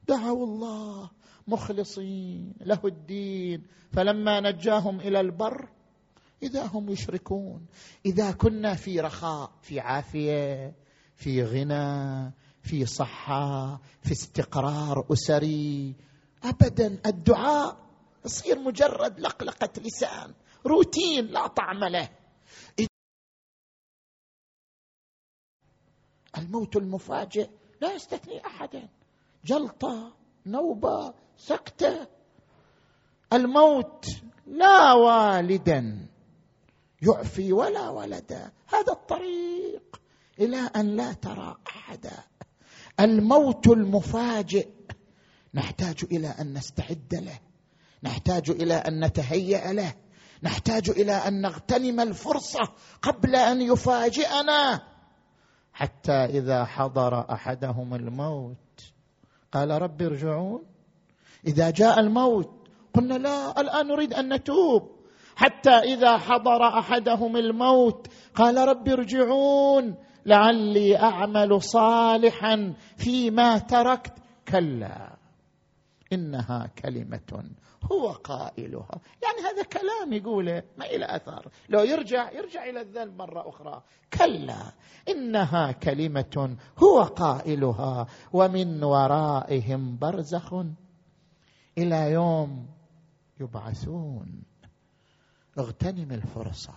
دعوا 0.07 0.45
الله. 0.45 1.09
مخلصين 1.47 2.53
له 2.61 2.79
الدين. 2.85 3.67
فلما 3.93 4.39
نجاهم 4.39 4.99
إلى 4.99 5.19
البر 5.19 5.69
إذا 6.43 6.65
هم 6.65 6.89
يشركون. 6.89 7.65
إذا 8.05 8.31
كنا 8.31 8.75
في 8.75 8.99
رخاء 8.99 9.51
في 9.61 9.79
عافية 9.79 10.75
في 11.15 11.43
غنى 11.43 12.31
في 12.61 12.85
صحة 12.85 13.81
في 14.01 14.11
استقرار 14.11 15.05
أسري. 15.13 15.95
ابدا 16.43 16.99
الدعاء 17.05 17.77
يصير 18.25 18.59
مجرد 18.59 19.19
لقلقة 19.19 19.81
لسان 19.81 20.33
روتين 20.65 21.25
لا 21.25 21.47
طعم 21.47 21.83
له. 21.83 22.09
الموت 26.37 26.75
المفاجئ 26.75 27.49
لا 27.81 27.93
يستثني 27.93 28.45
احدا. 28.45 28.89
جلطة 29.45 30.17
نوبة 30.47 31.13
سكته 31.37 32.07
الموت 33.33 34.05
لا 34.47 34.93
والدا 34.93 36.07
يعفي 37.01 37.53
ولا 37.53 37.89
ولدا. 37.89 38.51
هذا 38.67 38.93
الطريق 38.93 40.01
إلى 40.39 40.57
أن 40.75 40.95
لا 40.95 41.13
ترى 41.13 41.57
أحدا. 41.67 42.23
الموت 42.99 43.67
المفاجئ 43.67 44.67
نحتاج 45.53 46.05
إلى 46.11 46.27
أن 46.27 46.53
نستعد 46.53 47.15
له. 47.15 47.39
نحتاج 48.03 48.49
إلى 48.49 48.73
أن 48.73 49.05
نتهيأ 49.05 49.73
له. 49.73 49.93
نحتاج 50.43 50.89
إلى 50.89 51.11
أن 51.11 51.41
نغتنم 51.41 51.99
الفرصة 51.99 52.71
قبل 53.01 53.35
أن 53.35 53.61
يفاجئنا. 53.61 54.81
حتى 55.73 56.25
إذا 56.25 56.65
حضر 56.65 57.31
أحدهم 57.33 57.93
الموت 57.93 58.57
قال 59.51 59.71
رب 59.71 60.01
ارجعون. 60.01 60.63
إذا 61.47 61.69
جاء 61.69 61.99
الموت 61.99 62.49
قلنا 62.93 63.13
لا 63.13 63.61
الآن 63.61 63.87
نريد 63.87 64.13
أن 64.13 64.33
نتوب. 64.33 64.91
حتى 65.35 65.69
إذا 65.69 66.17
حضر 66.17 66.67
أحدهم 66.79 67.37
الموت 67.37 68.07
قال 68.35 68.57
رب 68.57 68.87
ارجعون. 68.87 69.95
لعلي 70.25 70.97
أعمل 70.97 71.61
صالحا 71.61 72.73
فيما 72.97 73.57
تركت. 73.57 74.13
كلا. 74.47 75.16
إنها 76.13 76.67
كلمة 76.67 77.49
هو 77.91 78.11
قائلها. 78.11 79.01
يعني 79.23 79.47
هذا 79.47 79.63
كلام 79.63 80.13
يقوله 80.13 80.63
ما 80.77 80.85
إلى 80.85 81.05
أثر. 81.15 81.51
لو 81.69 81.79
يرجع 81.79 82.31
يرجع 82.31 82.65
إلى 82.65 82.81
الذنب 82.81 83.21
مرة 83.21 83.49
أخرى. 83.49 83.83
كلا 84.13 84.73
إنها 85.09 85.71
كلمة 85.71 86.57
هو 86.83 87.03
قائلها 87.03 88.07
ومن 88.33 88.83
ورائهم 88.83 89.97
برزخ 89.97 90.53
إلى 91.77 92.11
يوم 92.11 92.67
يبعثون. 93.39 94.43
اغتنم 95.59 96.11
الفرصة. 96.11 96.73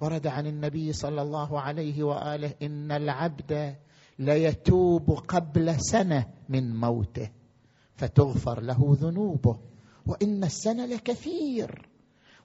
ورد 0.00 0.26
عن 0.26 0.46
النبي 0.46 0.92
صلى 0.92 1.22
الله 1.22 1.60
عليه 1.60 2.02
وآله 2.02 2.54
إن 2.62 2.92
العبد 2.92 3.76
ليتوب 4.18 5.10
قبل 5.10 5.80
سنة 5.80 6.30
من 6.48 6.76
موته. 6.76 7.30
فتغفر 7.96 8.60
له 8.60 8.96
ذنوبه. 9.00 9.58
وإن 10.06 10.44
السنة 10.44 10.86
لكثير. 10.86 11.88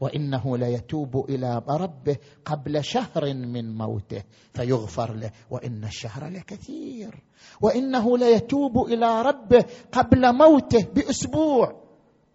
وإنه 0.01 0.57
ليتوب 0.57 1.29
إلى 1.29 1.61
ربه 1.69 2.17
قبل 2.45 2.83
شهر 2.83 3.33
من 3.33 3.77
موته 3.77 4.23
فيغفر 4.53 5.13
له. 5.13 5.31
وإن 5.49 5.83
الشهر 5.83 6.27
لكثير. 6.27 7.23
وإنه 7.61 8.17
ليتوب 8.17 8.77
إلى 8.77 9.21
ربه 9.21 9.65
قبل 9.91 10.33
موته 10.33 10.87
بأسبوع. 10.95 11.88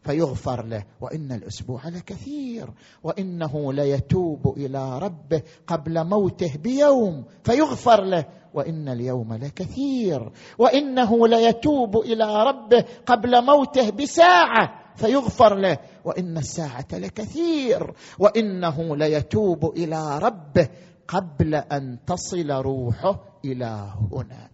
فيغفر 0.04 0.66
له. 0.66 0.84
وإن 1.00 1.32
الأسبوع 1.32 1.88
لكثير. 1.88 2.70
وإنه 3.02 3.72
ليتوب 3.72 4.58
إلى 4.58 4.98
ربه 4.98 5.42
قبل 5.66 6.04
موته 6.04 6.56
بيوم 6.56 7.24
فيغفر 7.44 8.04
له. 8.04 8.24
وإن 8.54 8.88
اليوم 8.88 9.34
لكثير. 9.34 10.32
وإنه 10.58 11.28
ليتوب 11.28 11.96
إلى 11.96 12.44
ربه 12.44 12.84
قبل 13.06 13.44
موته 13.44 13.90
بساعة 13.90 14.94
فيغفر 14.96 15.54
له. 15.54 15.78
وإن 16.04 16.38
الساعة 16.38 16.88
لكثير. 16.92 17.94
وإنه 18.18 18.96
ليتوب 18.96 19.64
إلى 19.76 20.18
ربه 20.18 20.68
قبل 21.08 21.54
أن 21.54 21.98
تصل 22.06 22.50
روحه 22.50 23.40
إلى 23.44 23.92
هنا. 24.12 24.50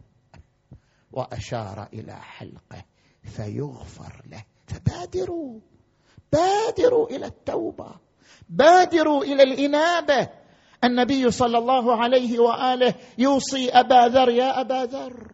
وأشار 1.13 1.89
إلى 1.93 2.17
حلقه 2.17 2.85
فيغفر 3.23 4.23
له. 4.31 4.50
فبادروا 4.71 5.61
بادروا 6.33 7.11
إلى 7.11 7.27
التوبة. 7.27 7.95
بادروا 8.49 9.25
إلى 9.25 9.43
الإنابة. 9.43 10.29
النبي 10.85 11.31
صلى 11.31 11.59
الله 11.59 11.97
عليه 11.97 12.39
وآله 12.39 12.95
يوصي 13.19 13.71
أبا 13.71 14.09
ذر 14.09 14.29
يا 14.29 14.61
أبا 14.61 14.85
ذر 14.85 15.33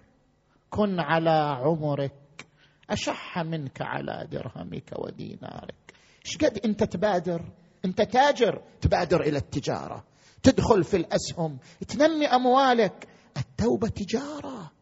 كن 0.71 1.01
على 1.01 1.59
عمرك. 1.61 2.47
أشح 2.91 3.39
منك 3.39 3.83
على 3.83 4.29
درهمك 4.31 4.93
ودينارك. 4.99 5.95
إيش 6.27 6.37
قد 6.37 6.59
أنت 6.65 6.85
تبادر؟ 6.85 7.43
أنت 7.85 8.03
تاجر 8.03 8.63
تبادر 8.81 9.21
إلى 9.21 9.39
التجارة. 9.39 10.05
تدخل 10.43 10.85
في 10.85 10.97
الأسهم 10.97 11.59
تنمي 11.89 12.27
أموالك. 12.27 13.09
التوبة 13.37 13.89
تجارة. 13.89 14.76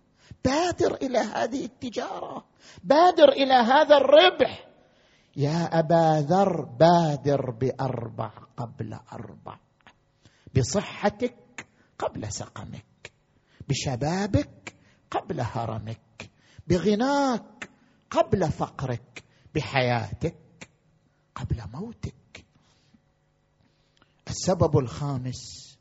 بادر 0.45 0.95
إلى 0.95 1.19
هذه 1.19 1.65
التجارة 1.65 2.45
بادر 2.85 3.29
إلى 3.29 3.55
هذا 3.55 3.97
الربح. 3.97 4.69
يا 5.37 5.79
أبا 5.79 6.21
ذر 6.21 6.65
بادر 6.65 7.51
بأربع 7.51 8.31
قبل 8.57 8.99
أربع 9.13 9.59
بصحتك 10.57 11.67
قبل 11.99 12.33
سقمك 12.33 13.13
بشبابك 13.69 14.75
قبل 15.11 15.41
هرمك 15.41 16.31
بغناك 16.67 17.71
قبل 18.11 18.51
فقرك 18.51 19.25
بحياتك 19.55 20.69
قبل 21.35 21.63
موتك. 21.73 22.45
السبب 24.29 24.79
الخامس 24.79 25.75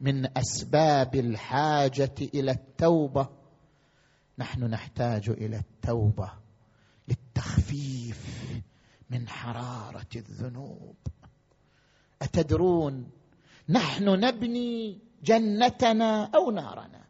من 0.00 0.38
أسباب 0.38 1.14
الحاجة 1.14 2.14
إلى 2.34 2.50
التوبة 2.50 3.37
نحن 4.38 4.64
نحتاج 4.64 5.30
إلى 5.30 5.56
التوبة 5.56 6.32
للتخفيف 7.08 8.26
من 9.10 9.28
حرارة 9.28 10.06
الذنوب. 10.16 10.96
أتدرون 12.22 13.10
نحن 13.68 14.04
نبني 14.04 14.98
جنتنا 15.24 16.30
أو 16.34 16.50
نارنا؟ 16.50 17.04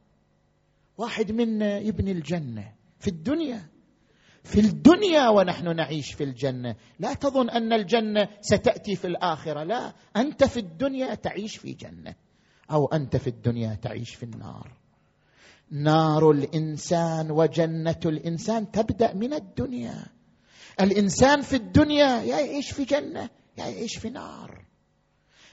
واحد 0.99 1.33
منا 1.33 1.79
يبني 1.79 2.13
الجنة 2.13 2.75
في 2.99 3.09
الدنيا. 3.09 3.69
في 4.45 4.61
الدنيا 4.61 5.29
ونحن 5.29 5.77
نعيش 5.77 6.13
في 6.13 6.25
الجنة. 6.25 6.77
لا 6.99 7.15
تظن 7.15 7.51
أن 7.51 7.73
الجنة 7.73 8.29
ستأتي 8.41 8.97
في 8.97 9.07
الآخرة. 9.07 9.63
لا 9.63 9.95
أنت 10.17 10.45
في 10.45 10.61
الدنيا 10.61 11.15
تعيش 11.15 11.57
في 11.57 11.73
جنة 11.73 12.15
أو 12.71 12.87
أنت 12.87 13.17
في 13.17 13.27
الدنيا 13.27 13.75
تعيش 13.75 14.15
في 14.15 14.23
النار. 14.23 14.78
نار 15.71 16.31
الإنسان 16.31 17.31
وجنة 17.31 18.01
الإنسان 18.07 18.71
تبدأ 18.71 19.15
من 19.15 19.35
الدنيا. 19.35 20.07
الإنسان 20.81 21.43
في 21.43 21.57
الدنيا 21.57 22.23
يا 22.23 22.39
يعيش 22.41 22.71
في 22.71 22.85
جنة 22.85 23.31
يعيش 23.57 23.97
في 23.99 24.11
نار. 24.11 24.65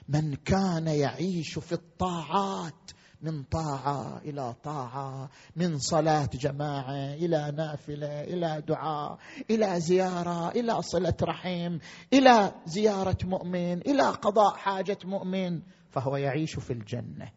من 0.10 0.36
كان 0.36 0.88
يعيش 0.88 1.60
في 1.60 1.72
الطاعات 1.72 2.92
من 3.22 3.44
طاعة 3.44 4.18
إلى 4.18 4.56
طاعة 4.64 5.30
من 5.56 5.80
صلاة 5.80 6.30
جماعة 6.34 7.14
إلى 7.14 7.54
نافلة 7.58 8.22
إلى 8.22 8.64
دعاء 8.68 9.18
إلى 9.50 9.80
زيارة 9.80 10.50
إلى 10.50 10.82
صلة 10.82 11.14
رحم 11.24 11.78
إلى 12.14 12.52
زيارة 12.66 13.18
مؤمن 13.24 13.82
إلى 13.82 14.04
قضاء 14.04 14.56
حاجة 14.56 14.98
مؤمن 15.06 15.62
فهو 15.92 16.18
يعيش 16.18 16.60
في 16.60 16.74
الجنة. 16.74 17.32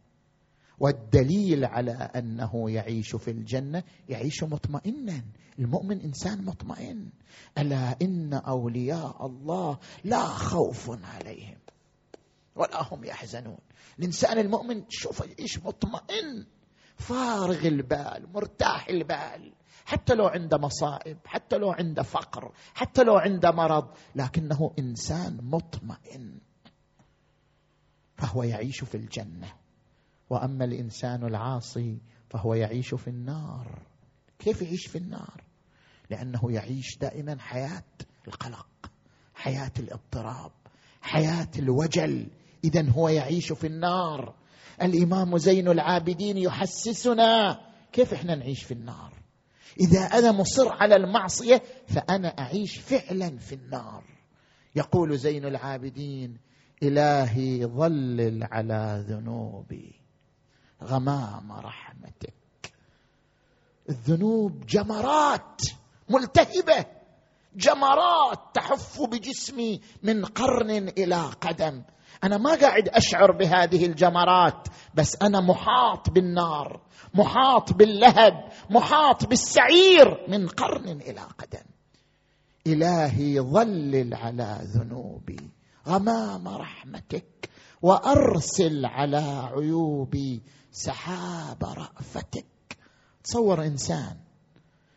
والدليل 0.81 1.65
على 1.65 1.93
أنه 1.93 2.71
يعيش 2.71 3.17
في 3.17 3.31
الجنة 3.31 3.83
يعيش 4.09 4.43
مطمئنا. 4.43 5.25
المؤمن 5.59 6.01
إنسان 6.01 6.45
مطمئن. 6.45 7.11
ألا 7.59 7.97
إن 8.03 8.35
أولياء 8.35 9.27
الله 9.27 9.79
لا 10.05 10.25
خوف 10.25 11.05
عليهم 11.05 11.59
ولا 12.57 12.95
هم 12.95 13.05
يحزنون. 13.05 13.59
الإنسان 13.99 14.39
المؤمن 14.39 14.85
شوف 14.89 15.23
إيش 15.39 15.59
مطمئن. 15.59 16.47
فارغ 16.97 17.67
البال 17.67 18.33
مرتاح 18.35 18.89
البال. 18.89 19.53
حتى 19.85 20.15
لو 20.15 20.27
عنده 20.27 20.59
مصائب 20.59 21.19
حتى 21.25 21.59
لو 21.59 21.71
عنده 21.71 22.03
فقر 22.03 22.53
حتى 22.75 23.03
لو 23.03 23.17
عنده 23.17 23.51
مرض 23.51 23.89
لكنه 24.15 24.73
إنسان 24.79 25.39
مطمئن. 25.43 26.39
فهو 28.17 28.43
يعيش 28.43 28.85
في 28.85 28.95
الجنة. 28.97 29.53
وأما 30.31 30.65
الإنسان 30.65 31.25
العاصي 31.25 31.99
فهو 32.31 32.55
يعيش 32.55 32.95
في 32.95 33.09
النار. 33.09 33.83
كيف 34.39 34.63
يعيش 34.63 34.87
في 34.87 34.99
النار؟ 34.99 35.45
لأنه 36.11 36.53
يعيش 36.53 36.99
دائما 36.99 37.37
حياة 37.39 37.85
القلق 38.29 38.69
حياة 39.35 39.73
الاضطراب 39.79 40.53
حياة 41.01 41.49
الوجل. 41.59 42.27
اذا 42.65 42.91
هو 42.91 43.09
يعيش 43.09 43.53
في 43.53 43.67
النار. 43.67 44.35
الإمام 44.83 45.39
زين 45.39 45.69
العابدين 45.69 46.39
يحسسنا 46.39 47.61
كيف 47.93 48.15
إحنا 48.15 48.35
نعيش 48.35 48.63
في 48.63 48.75
النار؟ 48.75 49.13
إذا 49.81 50.01
أنا 50.01 50.33
مصر 50.33 50.69
على 50.69 50.97
المعصية 50.97 51.63
فأنا 51.87 52.29
أعيش 52.29 52.79
فعلا 52.79 53.39
في 53.39 53.55
النار. 53.55 54.05
يقول 54.77 55.19
زين 55.19 55.45
العابدين 55.45 56.39
إلهي 56.83 57.67
ظلل 57.67 58.45
على 58.45 59.05
ذنوبي. 59.09 59.98
غمام 60.85 61.53
رحمتك. 61.53 62.35
الذنوب 63.89 64.67
جمرات 64.67 65.63
ملتهبة. 66.11 66.87
جمرات 67.57 68.39
تحف 68.55 69.03
بجسمي 69.03 69.81
من 70.03 70.25
قرن 70.25 70.71
إلى 70.71 71.31
قدم. 71.41 71.83
أنا 72.25 72.39
ما 72.39 72.55
قاعد 72.55 72.89
أشعر 72.89 73.33
بهذه 73.33 73.87
الجمرات 73.87 74.69
بس 74.95 75.17
أنا 75.23 75.41
محاط 75.41 76.11
بالنار 76.11 76.81
محاط 77.15 77.73
باللهب 77.73 78.53
محاط 78.71 79.27
بالسعير 79.27 80.27
من 80.29 80.49
قرن 80.49 80.89
إلى 80.89 81.21
قدم. 81.21 81.65
إلهي 82.67 83.41
ظلل 83.41 84.15
على 84.15 84.59
ذنوبي. 84.63 85.51
غمام 85.89 86.49
رحمتك. 86.49 87.51
وأرسل 87.83 88.87
على 88.87 89.51
عيوبي. 89.57 90.43
سحاب 90.71 91.65
رأفتك. 91.65 92.47
تصور 93.25 93.65
إنسان 93.65 94.17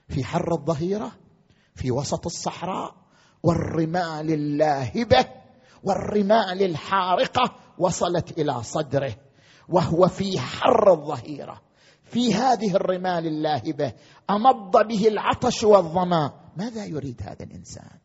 في 0.08 0.24
حر 0.24 0.54
الظهيرة 0.54 1.12
في 1.76 1.92
وسط 1.92 2.26
الصحراء 2.26 2.96
والرمال 3.44 4.34
اللاهبة 4.34 5.26
والرمال 5.84 6.64
الحارقة 6.64 7.56
وصلت 7.78 8.40
إلى 8.40 8.64
صدره 8.64 9.16
وهو 9.70 10.08
في 10.08 10.40
حر 10.40 10.92
الظهيرة. 10.92 11.62
في 12.04 12.34
هذه 12.34 12.76
الرمال 12.76 13.28
اللاهبة 13.28 13.94
أمض 14.30 14.88
به 14.88 15.08
العطش 15.08 15.64
والظما 15.64 16.32
ماذا 16.58 16.86
يريد 16.86 17.22
هذا 17.22 17.44
الإنسان؟ 17.44 18.00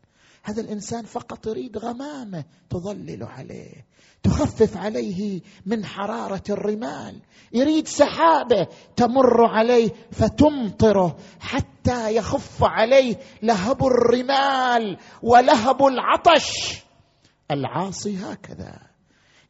هذا 0.47 0.61
الإنسان 0.61 1.05
فقط 1.05 1.47
يريد 1.47 1.77
غمامه 1.77 2.45
تظلل 2.69 3.23
عليه 3.23 3.85
تخفف 4.23 4.77
عليه 4.77 5.41
من 5.65 5.85
حرارة 5.85 6.43
الرمال 6.49 7.21
يريد 7.53 7.87
سحابة 7.87 8.67
تمر 8.95 9.45
عليه 9.45 9.89
فتمطره 10.11 11.17
حتى 11.39 12.15
يخف 12.15 12.63
عليه 12.63 13.19
لهب 13.43 13.85
الرمال 13.85 14.97
ولهب 15.23 15.85
العطش. 15.85 16.81
العاصي 17.51 18.17
هكذا 18.17 18.79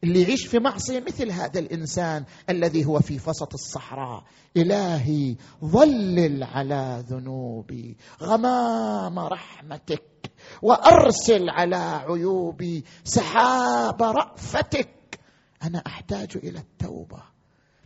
اللي 0.04 0.22
يعيش 0.22 0.46
في 0.46 0.58
معصية 0.58 1.00
مثل 1.00 1.30
هذا 1.30 1.60
الإنسان 1.60 2.24
الذي 2.50 2.84
هو 2.84 3.00
في 3.00 3.20
وسط 3.26 3.54
الصحراء. 3.54 4.24
إلهي 4.56 5.36
ظلل 5.64 6.44
على 6.44 7.04
ذنوبي 7.08 7.96
غمام 8.22 9.18
رحمتك. 9.18 10.02
وأرسل 10.62 11.50
على 11.50 11.76
عيوبي 11.76 12.84
سحاب 13.04 14.02
رأفتك. 14.02 15.20
أنا 15.62 15.82
أحتاج 15.86 16.36
إلى 16.36 16.58
التوبة. 16.58 17.22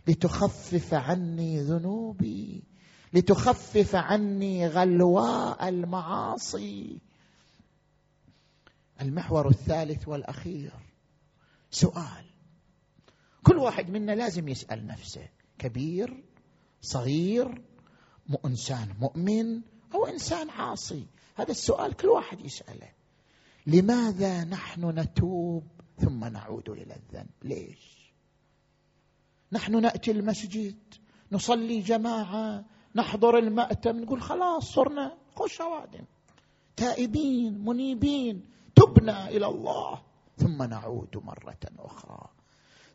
لتخفف 0.07 0.93
عني 0.93 1.61
ذنوبي. 1.61 2.63
لتخفف 3.13 3.95
عني 3.95 4.67
غلواء 4.67 5.69
المعاصي. 5.69 7.01
المحور 9.01 9.47
الثالث 9.47 10.07
والأخير. 10.07 10.73
سؤال. 11.71 12.25
كل 13.43 13.57
واحد 13.57 13.89
منا 13.89 14.11
لازم 14.11 14.47
يسأل 14.47 14.87
نفسه. 14.87 15.29
كبير 15.59 16.23
صغير 16.81 17.61
إنسان 18.45 18.95
مؤمن 18.99 19.61
أو 19.95 20.05
إنسان 20.05 20.49
عاصي. 20.49 21.07
هذا 21.35 21.51
السؤال 21.51 21.93
كل 21.93 22.07
واحد 22.07 22.45
يسأله. 22.45 22.89
لماذا 23.67 24.43
نحن 24.43 24.99
نتوب 24.99 25.63
ثم 25.97 26.25
نعود 26.25 26.69
إلى 26.69 26.95
الذنب؟ 26.95 27.29
ليش؟ 27.43 28.13
نحن 29.51 29.81
نأتي 29.81 30.11
المسجد 30.11 30.77
نصلي 31.31 31.79
جماعة 31.79 32.65
نحضر 32.95 33.37
المأتم 33.37 33.99
نقول 33.99 34.21
خلاص 34.21 34.73
صرنا 34.73 35.17
خش 35.35 35.61
اوادم 35.61 36.05
تائبين 36.75 37.65
منيبين 37.65 38.45
تبنا 38.75 39.29
إلى 39.29 39.45
الله. 39.45 40.01
ثم 40.37 40.63
نعود 40.63 41.17
مرة 41.17 41.59
أخرى. 41.79 42.29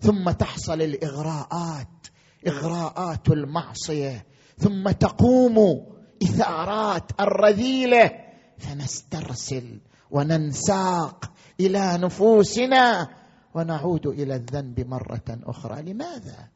ثم 0.01 0.31
تحصل 0.31 0.83
الإغراءات 0.83 2.07
إغراءات 2.47 3.29
المعصية. 3.29 4.27
ثم 4.59 4.91
تقوم 4.91 5.87
إثارات 6.23 7.21
الرذيلة. 7.21 8.28
فنسترسل 8.59 9.81
وننساق 10.11 11.33
إلى 11.61 11.99
نفوسنا 11.99 13.09
ونعود 13.55 14.07
إلى 14.07 14.37
الذنب 14.37 14.81
مرة 14.81 15.25
أخرى. 15.29 15.83
لماذا؟ 15.83 16.49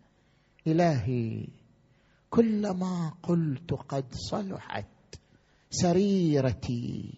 إلهي 0.67 1.49
كلما 2.31 3.15
قلت 3.23 3.73
قد 3.73 4.05
صلحت 4.15 4.87
سريرتي 5.71 7.15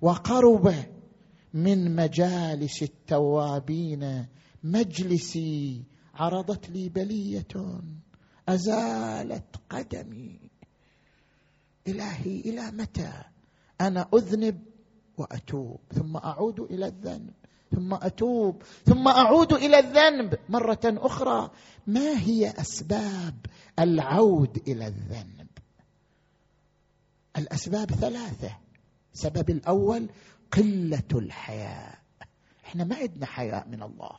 وقرب 0.00 0.74
من 1.54 1.96
مجالس 1.96 2.82
التوابين 2.82 4.26
مجلسي 4.64 5.82
عرضت 6.14 6.70
لي 6.70 6.88
بلية 6.88 7.80
أزالت 8.48 9.56
قدمي. 9.70 10.38
إلهي 11.88 12.40
إلى 12.40 12.70
متى؟ 12.70 13.31
أنا 13.86 14.08
أذنب 14.14 14.62
وأتوب 15.16 15.80
ثم 15.94 16.16
أعود 16.16 16.60
إلى 16.60 16.86
الذنب 16.86 17.30
ثم 17.74 17.94
أتوب 17.94 18.62
ثم 18.86 19.08
أعود 19.08 19.52
إلى 19.52 19.78
الذنب 19.78 20.38
مرة 20.48 20.80
أخرى. 20.84 21.50
ما 21.86 22.18
هي 22.18 22.50
أسباب 22.50 23.46
العود 23.78 24.62
إلى 24.68 24.86
الذنب؟ 24.86 25.48
الأسباب 27.38 27.90
ثلاثة. 27.90 28.56
السبب 29.14 29.50
الأول 29.50 30.08
قلة 30.52 31.08
الحياء. 31.12 31.98
إحنا 32.64 32.84
ما 32.84 32.96
عندنا 32.96 33.26
حياء 33.26 33.68
من 33.68 33.82
الله. 33.82 34.16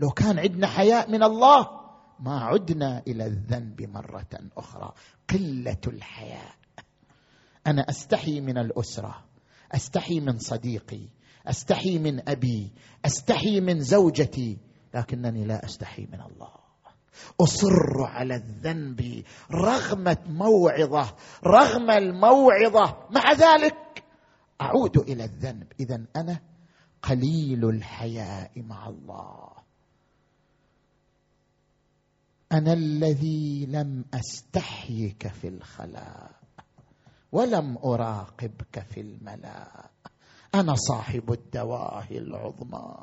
لو 0.00 0.10
كان 0.10 0.38
عندنا 0.38 0.66
حياء 0.66 1.10
من 1.10 1.22
الله 1.22 1.80
ما 2.20 2.40
عدنا 2.40 3.02
إلى 3.06 3.26
الذنب 3.26 3.82
مرة 3.82 4.40
أخرى. 4.56 4.92
قلة 5.30 5.80
الحياء. 5.86 6.54
أنا 7.66 7.82
أستحي 7.88 8.40
من 8.40 8.58
الأسرة 8.58 9.24
أستحي 9.72 10.20
من 10.20 10.38
صديقي 10.38 11.08
أستحي 11.46 11.98
من 11.98 12.28
أبي 12.28 12.72
أستحي 13.04 13.60
من 13.60 13.80
زوجتي 13.80 14.58
لكنني 14.94 15.44
لا 15.44 15.64
أستحي 15.64 16.02
من 16.02 16.20
الله. 16.20 16.54
أصر 17.40 18.02
على 18.02 18.34
الذنب 18.34 19.24
رغم 19.50 20.16
موعظة 20.26 21.14
رغم 21.46 21.90
الموعظة. 21.90 23.08
مع 23.10 23.32
ذلك 23.32 24.04
أعود 24.60 24.96
إلى 24.96 25.24
الذنب. 25.24 25.72
اذا 25.80 26.04
أنا 26.16 26.40
قليل 27.02 27.64
الحياء 27.64 28.62
مع 28.62 28.88
الله. 28.88 29.48
أنا 32.52 32.72
الذي 32.72 33.66
لم 33.66 34.04
أستحيك 34.14 35.28
في 35.28 35.48
الخلاء. 35.48 36.43
ولم 37.34 37.78
أراقبك 37.84 38.86
في 38.90 39.00
الملا 39.00 39.90
أنا 40.54 40.74
صاحب 40.74 41.32
الدواهي 41.32 42.18
العظمى. 42.18 42.96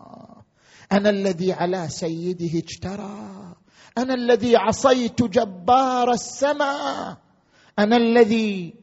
أنا 0.92 1.10
الذي 1.10 1.54
على 1.54 1.88
سيده 1.90 2.60
اجترى. 2.60 3.56
أنا 3.98 4.14
الذي 4.14 4.56
عصيت 4.56 5.24
جبار 5.24 6.12
السماء. 6.12 7.18
أنا 7.80 7.98
الذي 7.98 8.74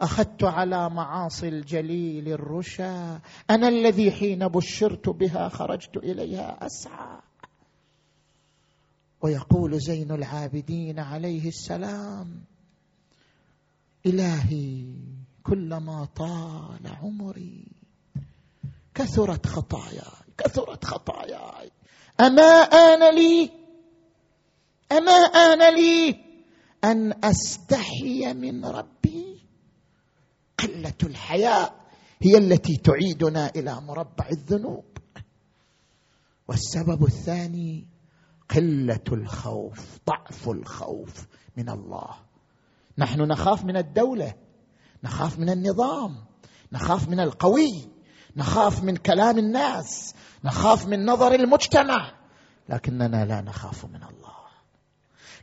أخذت 0.00 0.44
على 0.44 0.90
معاصي 0.90 1.48
الجليل 1.48 2.28
الرشا. 2.28 3.20
أنا 3.50 3.68
الذي 3.68 4.10
حين 4.10 4.48
بشرت 4.48 5.08
بها 5.08 5.48
خرجت 5.48 5.96
إليها 5.96 6.66
أسعى. 6.66 7.18
ويقول 9.22 9.80
زين 9.80 10.10
العابدين 10.10 10.98
عليه 10.98 11.48
السلام 11.48 12.53
إلهي 14.06 14.94
كلما 15.42 16.04
طال 16.04 16.86
عمري 16.86 17.66
كثرت 18.94 19.46
خطاياي 19.46 20.24
كثرت 20.38 20.84
خطاياي. 20.84 21.70
أما 22.20 22.42
آن 22.62 23.14
لي؟ 23.14 23.50
أما 24.92 25.12
آن 25.12 25.74
لي 25.74 26.20
أن 26.84 27.24
أستحي 27.24 28.34
من 28.34 28.64
ربي؟ 28.64 29.40
قلة 30.58 30.98
الحياء 31.02 31.84
هي 32.22 32.38
التي 32.38 32.76
تعيدنا 32.76 33.50
إلى 33.56 33.80
مربع 33.80 34.28
الذنوب. 34.32 34.84
والسبب 36.48 37.04
الثاني 37.04 37.88
قلة 38.50 39.04
الخوف 39.12 39.98
ضعف 40.06 40.48
الخوف 40.48 41.26
من 41.56 41.68
الله. 41.68 42.23
نحن 42.98 43.20
نخاف 43.20 43.64
من 43.64 43.76
الدولة 43.76 44.34
نخاف 45.04 45.38
من 45.38 45.50
النظام 45.50 46.16
نخاف 46.72 47.08
من 47.08 47.20
القوي 47.20 47.88
نخاف 48.36 48.82
من 48.82 48.96
كلام 48.96 49.38
الناس 49.38 50.14
نخاف 50.44 50.86
من 50.86 51.06
نظر 51.06 51.34
المجتمع 51.34 52.12
لكننا 52.68 53.24
لا 53.24 53.40
نخاف 53.40 53.84
من 53.84 54.02
الله. 54.02 54.34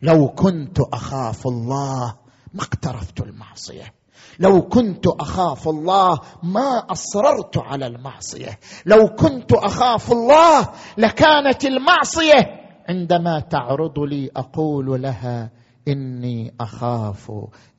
لو 0.02 0.28
كنت 0.28 0.80
أخاف 0.80 1.48
الله 1.48 2.16
ما 2.54 2.62
اقترفت 2.62 3.20
المعصية. 3.20 3.94
لو 4.40 4.62
كنت 4.62 5.08
أخاف 5.08 5.68
الله 5.68 6.20
ما 6.44 6.78
أصررت 6.92 7.58
على 7.58 7.88
المعصية. 7.88 8.60
لو 8.86 9.08
كنت 9.08 9.54
أخاف 9.54 10.12
الله 10.12 10.70
لكانت 10.98 11.66
المعصية 11.66 12.62
عندما 12.90 13.40
تعرض 13.40 14.00
لي 14.00 14.30
أقول 14.36 15.02
لها 15.02 15.52
إني 15.88 16.54
أخاف 16.60 17.32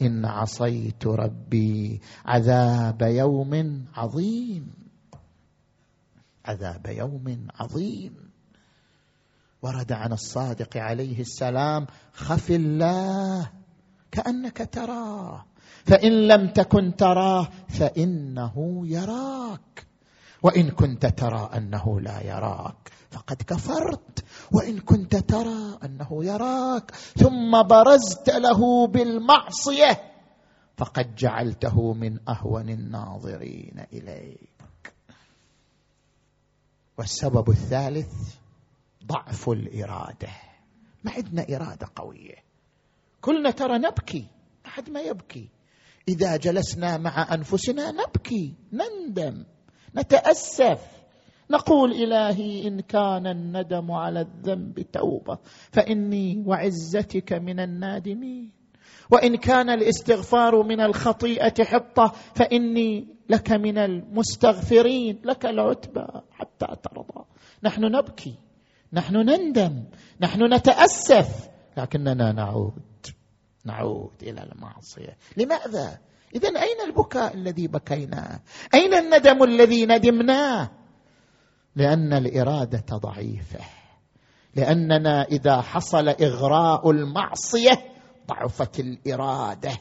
إن 0.03 0.25
عصيت 0.25 1.07
ربي 1.07 2.01
عذاب 2.25 3.03
يوم 3.03 3.85
عظيم. 3.95 4.73
عذاب 6.45 6.87
يوم 6.87 7.47
عظيم. 7.61 8.15
ورد 9.63 9.93
عن 9.93 10.13
الصادق 10.13 10.77
عليه 10.77 11.21
السلام 11.21 11.87
خف 12.13 12.51
الله 12.51 13.51
كأنك 14.11 14.69
تراه 14.73 15.45
فإن 15.85 16.13
لم 16.29 16.49
تكن 16.49 16.97
تراه 16.97 17.49
فإنه 17.69 18.83
يراك 18.87 19.87
وإن 20.43 20.71
كنت 20.71 21.07
ترى 21.07 21.51
أنه 21.57 22.01
لا 22.01 22.23
يراك. 22.27 22.91
فقد 23.13 23.43
كفرت 23.43 24.25
وإن 24.53 24.81
كنت 24.81 25.17
ترى 25.17 25.79
أنه 25.85 26.25
يراك 26.25 26.91
ثم 26.95 27.63
برزت 27.63 28.31
له 28.31 28.87
بالمعصية 28.87 30.13
فقد 30.77 31.15
جعلته 31.15 31.93
من 31.93 32.29
أهون 32.29 32.69
الناظرين 32.71 33.85
إليك. 33.93 34.95
والسبب 36.99 37.51
الثالث 37.51 38.13
ضعف 39.07 39.49
الإرادة. 39.49 40.29
ما 41.05 41.13
عندنا 41.13 41.47
إرادة 41.57 41.89
قوية. 41.97 42.37
كلنا 43.21 43.51
ترى 43.51 43.79
نبكي 43.79 44.27
احد 44.67 44.91
ما 44.91 45.01
يبكي. 45.01 45.49
إذا 46.09 46.37
جلسنا 46.37 46.97
مع 46.99 47.35
أنفسنا 47.35 47.91
نبكي 47.91 48.55
نندم 48.73 49.45
نتأسف. 49.97 51.02
نقول 51.51 51.93
إلهي 51.93 52.69
إن 52.69 52.81
كان 52.81 53.27
الندم 53.27 53.91
على 53.91 54.21
الذنب 54.21 54.81
توبة 54.93 55.39
فإني 55.73 56.43
وعزتك 56.47 57.33
من 57.33 57.61
النادمين. 57.61 58.51
وإن 59.11 59.37
كان 59.37 59.71
الاستغفار 59.71 60.63
من 60.63 60.81
الخطيئة 60.81 61.65
حطة 61.65 62.13
فإني 62.35 63.09
لك 63.31 63.53
من 63.53 63.79
المستغفرين. 63.79 65.21
لك 65.25 65.47
العتبى 65.47 66.07
حتى 66.33 66.67
ترضى. 66.83 67.25
نحن 67.63 67.85
نبكي 67.85 68.35
نحن 68.93 69.17
نندم 69.17 69.85
نحن 70.21 70.55
نتأسف 70.55 71.49
لكننا 71.77 72.33
نعود 72.33 73.07
نعود 73.65 74.23
إلى 74.23 74.43
المعصية. 74.43 75.17
لماذا؟ 75.37 75.99
اذا 76.35 76.49
أين 76.49 76.81
البكاء 76.87 77.35
الذي 77.35 77.69
بكيناه؟ 77.69 78.41
أين 78.75 78.95
الندم 78.95 79.43
الذي 79.43 79.87
ندمناه؟ 79.87 80.71
لأن 81.77 82.13
الإرادة 82.13 82.97
ضعيفة. 82.97 83.61
لأننا 84.55 85.23
إذا 85.23 85.61
حصل 85.61 86.09
إغراء 86.09 86.91
المعصية 86.91 87.85
ضعفت 88.29 88.81
الإرادة 88.81 89.73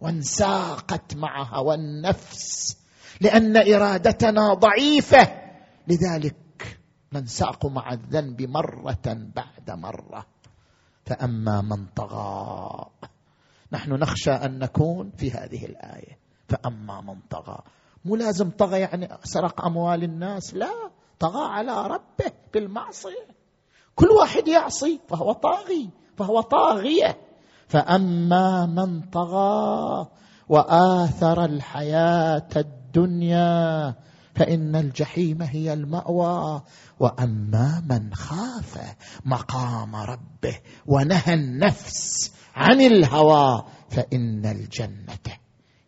وانساقت 0.00 1.16
مع 1.16 1.42
هوى 1.42 1.74
النفس 1.74 2.76
لأن 3.20 3.56
إرادتنا 3.56 4.54
ضعيفة. 4.54 5.28
لذلك 5.88 6.78
ننساق 7.12 7.66
مع 7.66 7.92
الذنب 7.92 8.42
مرة 8.42 9.18
بعد 9.34 9.70
مرة. 9.70 10.26
فأما 11.06 11.60
من 11.60 11.86
طغى 11.86 12.86
نحن 13.72 13.92
نخشى 13.92 14.30
أن 14.30 14.58
نكون 14.58 15.10
في 15.16 15.30
هذه 15.30 15.64
الآية. 15.64 16.18
فأما 16.48 17.00
من 17.00 17.20
طغى 17.30 17.58
مو 18.04 18.16
لازم 18.16 18.50
طغى 18.50 18.80
يعني 18.80 19.08
سرق 19.24 19.64
أموال 19.64 20.04
الناس؟ 20.04 20.54
لا. 20.54 20.90
طغى 21.18 21.44
على 21.44 21.86
ربه 21.86 22.32
بالمعصية. 22.54 23.26
كل 23.94 24.06
واحد 24.06 24.48
يعصي 24.48 25.00
فهو 25.08 25.32
طاغي 25.32 25.90
فهو 26.16 26.40
طاغية. 26.40 27.18
فأما 27.68 28.66
من 28.66 29.00
طغى 29.00 30.06
وآثر 30.48 31.44
الحياة 31.44 32.48
الدنيا 32.56 33.94
فإن 34.34 34.76
الجحيم 34.76 35.42
هي 35.42 35.72
المأوى. 35.72 36.62
وأما 37.00 37.82
من 37.90 38.14
خاف 38.14 38.96
مقام 39.24 39.96
ربه 39.96 40.60
ونهى 40.86 41.34
النفس 41.34 42.32
عن 42.54 42.80
الهوى 42.80 43.64
فإن 43.90 44.46
الجنة 44.46 45.36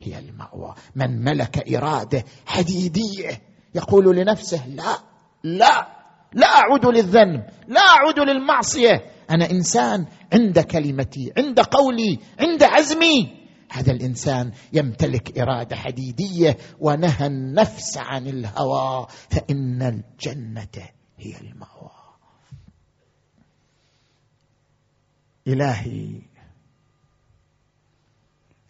هي 0.01 0.19
المأوى. 0.19 0.75
من 0.97 1.25
ملك 1.25 1.75
إراده 1.75 2.25
حديدية 2.47 3.43
يقول 3.75 4.17
لنفسه 4.17 4.67
لا 4.69 5.08
لا 5.57 5.89
لا 6.33 6.47
أعود 6.47 6.87
للذنب 6.87 7.45
لا 7.69 7.81
أعود 7.81 8.19
للمعصية. 8.19 9.11
أنا 9.31 9.51
إنسان 9.51 10.07
عند 10.33 10.59
كلمتي 10.59 11.33
عند 11.39 11.61
قولي 11.61 12.19
عند 12.41 12.63
عزمي. 12.63 13.39
هذا 13.71 13.93
الإنسان 13.93 14.53
يمتلك 14.73 15.39
إرادة 15.39 15.77
حديدية 15.77 16.57
ونهى 16.81 17.27
النفس 17.27 17.99
عن 17.99 18.27
الهوى 18.27 19.07
فإن 19.31 19.83
الجنة 19.83 20.89
هي 21.19 21.41
المأوى. 21.41 21.91
إلهي 25.47 26.23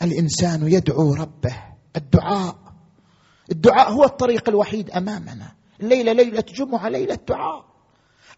الإنسان 0.03 0.73
يدعو 0.73 1.15
ربه 1.15 1.57
الدعاء. 1.97 2.59
الدعاء 3.53 3.93
هو 3.93 4.05
الطريق 4.05 4.49
الوحيد 4.49 4.91
أمامنا. 4.91 5.58
الليلة 5.81 6.13
ليلة 6.13 6.45
جمعة 6.55 6.89
ليلة 6.89 7.19
دعاء. 7.29 7.65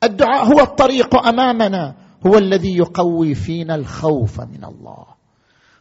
الدعاء 0.05 0.45
هو 0.45 0.61
الطريق 0.61 1.27
أمامنا. 1.27 1.97
هو 2.27 2.39
الذي 2.39 2.77
يقوي 2.77 3.35
فينا 3.35 3.75
الخوف 3.75 4.41
من 4.41 4.65
الله. 4.65 5.07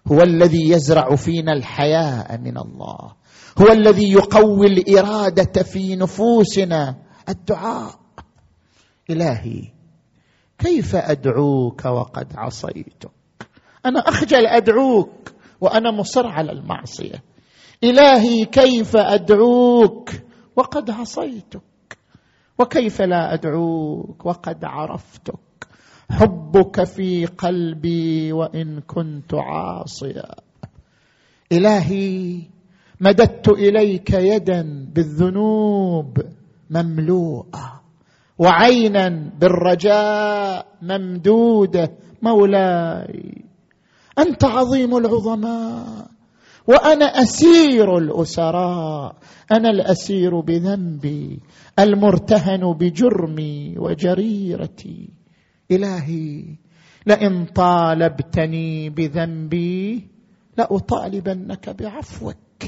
هو 0.07 0.21
الذي 0.21 0.69
يزرع 0.69 1.15
فينا 1.15 1.53
الحياء 1.53 2.37
من 2.37 2.57
الله. 2.57 3.15
هو 3.61 3.71
الذي 3.71 4.11
يقوي 4.11 4.67
الإرادة 4.67 5.63
في 5.63 5.95
نفوسنا. 5.95 6.95
الدعاء. 7.29 7.99
إلهي 9.09 9.61
كيف 10.57 10.95
أدعوك 10.95 11.85
وقد 11.85 12.27
عصيتك؟ 12.35 13.11
أنا 13.85 13.99
أخجل 13.99 14.45
أدعوك 14.45 15.31
وأنا 15.61 15.91
مصر 15.91 16.27
على 16.27 16.51
المعصية. 16.51 17.23
إلهي 17.83 18.45
كيف 18.45 18.97
أدعوك؟ 18.97 20.09
وقد 20.59 20.89
عصيتك 20.91 21.97
وكيف 22.59 23.01
لا 23.01 23.33
أدعوك؟ 23.33 24.25
وقد 24.25 24.65
عرفتك. 24.65 25.39
حبك 26.11 26.83
في 26.83 27.25
قلبي 27.25 28.33
وإن 28.33 28.79
كنت 28.79 29.33
عاصيا. 29.33 30.35
إلهي 31.51 32.41
مددت 33.01 33.49
إليك 33.49 34.09
يدا 34.09 34.87
بالذنوب 34.93 36.17
مملوءة 36.69 37.81
وعينا 38.37 39.31
بالرجاء 39.39 40.67
ممدودة 40.81 41.91
مولاي. 42.21 43.45
أنت 44.19 44.43
عظيم 44.45 44.97
العظماء. 44.97 46.07
وأنا 46.67 47.05
أسير 47.05 47.97
الاسراء 47.97 49.15
أنا 49.51 49.69
الأسير 49.69 50.39
بذنبي 50.39 51.39
المرتهن 51.79 52.73
بجرمي 52.73 53.75
وجريرتي. 53.77 55.09
إلهي 55.71 56.57
لئن 57.07 57.45
طالبتني 57.45 58.89
بذنبي 58.89 60.07
لأطالبنك 60.57 61.69
بعفوك. 61.69 62.61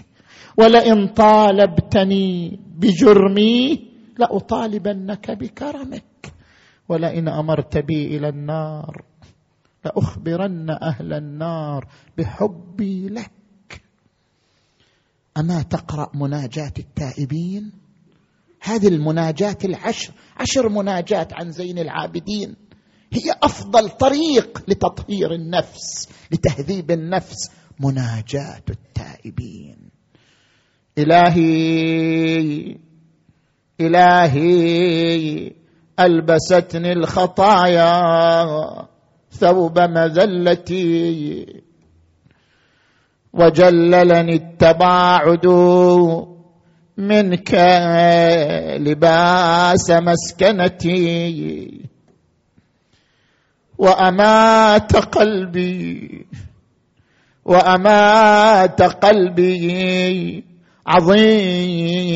ولئن 0.58 1.08
طالبتني 1.08 2.60
بجرمي 2.78 3.88
لأطالبنك 4.20 5.32
بكرمك. 5.32 6.34
ولئن 6.90 7.28
أمرت 7.28 7.78
بي 7.78 8.18
إلى 8.18 8.30
النار 8.30 9.06
لأخبرن 9.86 10.70
أهل 10.70 11.14
النار 11.14 11.88
بحبي 12.18 13.10
لك. 13.10 13.41
أما 15.38 15.62
تقرأ 15.62 16.12
مناجاة 16.14 16.74
التائبين؟ 16.80 17.72
هذه 18.62 18.88
المناجات 18.88 19.66
العشر 19.66 20.14
عشر 20.38 20.70
مناجات 20.70 21.34
عن 21.34 21.52
زين 21.52 21.80
العابدين. 21.80 22.56
هي 23.14 23.36
أفضل 23.44 23.90
طريق 23.90 24.64
لتطهير 24.68 25.34
النفس 25.34 26.10
لتهذيب 26.32 26.92
النفس. 26.92 27.52
مناجاة 27.80 28.64
التائبين. 28.70 29.90
إلهي 30.98 32.78
إلهي 33.82 35.52
ألبستني 36.00 36.92
الخطايا 36.92 37.92
ثوب 39.32 39.80
مذلتي. 39.80 41.61
وجللني 43.34 44.36
التباعد 44.36 45.48
منك 46.98 47.54
لباس 48.80 49.92
مسكنتي. 49.92 51.82
وأمات 53.78 54.96
قلبي 54.96 56.26
وأمات 57.46 58.82
قلبي 58.82 60.44
عظيم 60.88 62.12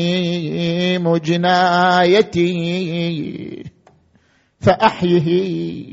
جنايتي. 1.16 2.46
فأحيه 4.60 5.86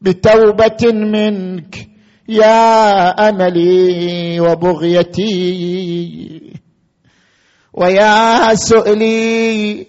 بتوبة 0.00 0.92
منك 0.92 1.88
يا 2.28 3.08
أملي 3.28 4.40
وبغيتي 4.40 5.36
ويا 7.72 8.54
سؤلي 8.54 9.86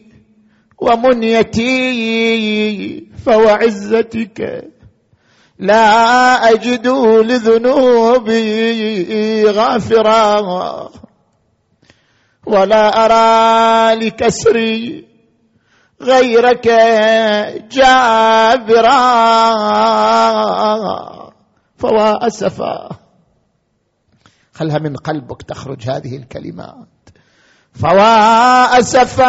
ومنيتي 0.78 1.98
فوعزتك 3.26 4.64
لا 5.60 6.50
أجد 6.50 6.88
لذنوبي 7.28 8.36
غافرا 9.46 10.90
ولا 12.46 13.06
أرى 13.06 13.96
لكسري 14.06 15.06
غيرك 16.02 16.68
جابرا. 17.72 18.98
فوا 21.78 22.28
اسفا 22.28 22.90
خلها 24.54 24.80
من 24.80 24.96
قلبك 24.96 25.42
تخرج 25.42 25.90
هذه 25.90 26.18
الكلمات. 26.18 26.88
فوا 27.74 28.80
اسفا 28.80 29.28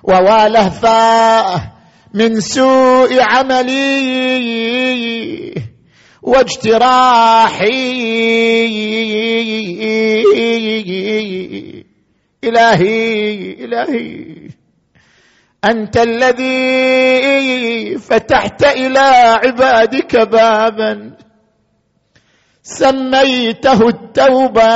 ووالهفاه 0.03 1.73
من 2.13 2.39
سوء 2.39 3.21
عملي. 3.21 4.57
واجتراحي 6.27 7.67
إلهي 12.43 13.63
إلهي. 13.63 14.27
أنت 15.65 15.97
الذي 15.97 17.97
فتحت 17.97 18.63
إلى 18.63 19.39
عبادك 19.43 20.15
بابا. 20.15 21.17
سميته 22.63 23.87
التوبة 23.87 24.69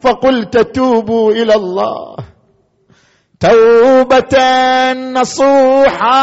فقلت 0.00 0.58
توبوا 0.58 1.32
إلى 1.32 1.54
الله. 1.54 2.16
توبة 3.40 4.36
نصوحا 4.92 6.22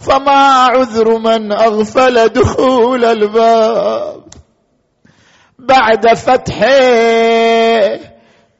فما 0.00 0.64
عذر 0.64 1.18
من 1.18 1.52
أغفل 1.52 2.28
دخول 2.28 3.04
الباب 3.04 4.24
بعد 5.58 6.14
فتحه 6.14 6.66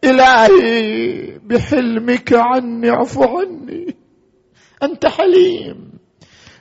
إلهي 0.04 1.38
بحلمك 1.38 2.32
عني 2.32 2.90
اعف 2.90 3.18
عني 3.18 3.96
أنت 4.82 5.06
حليم. 5.06 5.95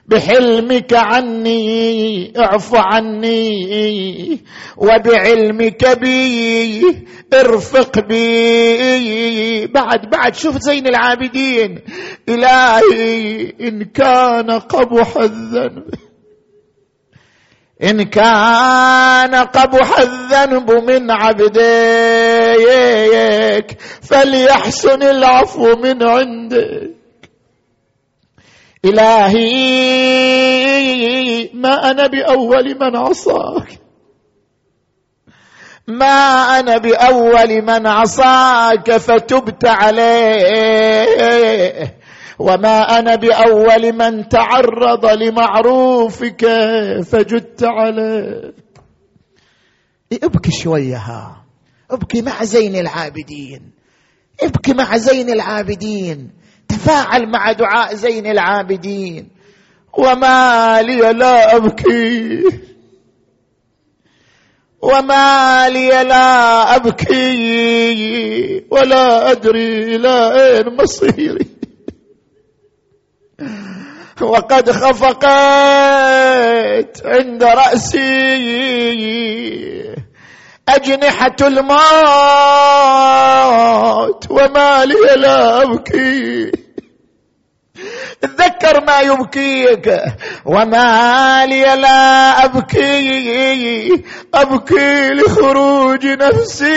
بحلمك 0.07 0.93
عني 0.93 2.33
اعف 2.39 2.75
عني 2.75 4.39
وبعلمك 4.77 5.99
بي 5.99 6.81
ارفق 7.33 7.99
بي. 7.99 9.67
بعد 9.67 10.09
بعد 10.09 10.35
شوف 10.35 10.57
زين 10.57 10.87
العابدين. 10.87 11.79
إلهي 12.29 13.53
إن 13.61 13.83
كان 13.83 14.51
قبح 14.51 15.17
الذنب. 15.17 15.83
إن 17.83 18.03
كان 18.03 19.35
قبح 19.35 19.99
الذنب 19.99 20.71
من 20.71 21.11
عبديك 21.11 21.65
فليحسن 24.01 25.03
العفو 25.03 25.75
من 25.75 26.03
عندك. 26.03 26.94
إلهي 28.85 29.65
ما 31.53 31.91
أنا 31.91 32.07
بأول 32.07 32.75
من 32.79 32.95
عصاك. 32.95 33.79
ما 35.87 36.59
أنا 36.59 36.77
بأول 36.77 37.61
من 37.61 37.87
عصاك 37.87 38.97
فتبت 38.97 39.65
عليه. 39.65 41.05
وما 42.39 42.99
أنا 42.99 43.15
بأول 43.15 43.93
من 43.93 44.29
تعرض 44.29 45.05
لمعروفك 45.05 46.45
فجدت 47.03 47.63
عليه. 47.63 48.53
ابكي 50.23 50.51
شوية 50.51 50.97
ها. 50.97 51.45
ابكي 51.91 52.21
مع 52.21 52.43
زين 52.43 52.75
العابدين. 52.75 53.71
ابكي 54.41 54.73
مع 54.73 54.97
زين 54.97 55.29
العابدين. 55.29 56.44
تفاعل 56.75 57.31
مع 57.31 57.51
دعاء 57.51 57.95
زين 57.95 58.27
العابدين. 58.27 59.29
وما 59.97 60.81
لي 60.81 61.13
لا 61.13 61.55
أبكي. 61.55 62.43
وما 64.81 65.69
لي 65.69 65.87
لا 65.87 66.75
أبكي. 66.75 68.65
ولا 68.71 69.31
أدري 69.31 69.95
إلى 69.95 70.33
أين 70.35 70.75
مصيري. 70.75 71.47
وقد 74.21 74.71
خفقت 74.71 75.27
عند 77.05 77.43
رأسي 77.43 78.05
أجنحة 80.69 81.35
الموت. 81.41 81.75
وما 84.29 84.85
لي 84.85 85.15
لا 85.15 85.61
أبكي. 85.63 86.64
تذكر 88.25 88.85
ما 88.87 88.99
يبكيك. 88.99 90.01
وما 90.45 91.45
لي 91.45 91.61
لا 91.61 92.45
أبكي. 92.45 94.03
أبكي 94.33 95.09
لخروج 95.09 96.05
نفسي. 96.05 96.75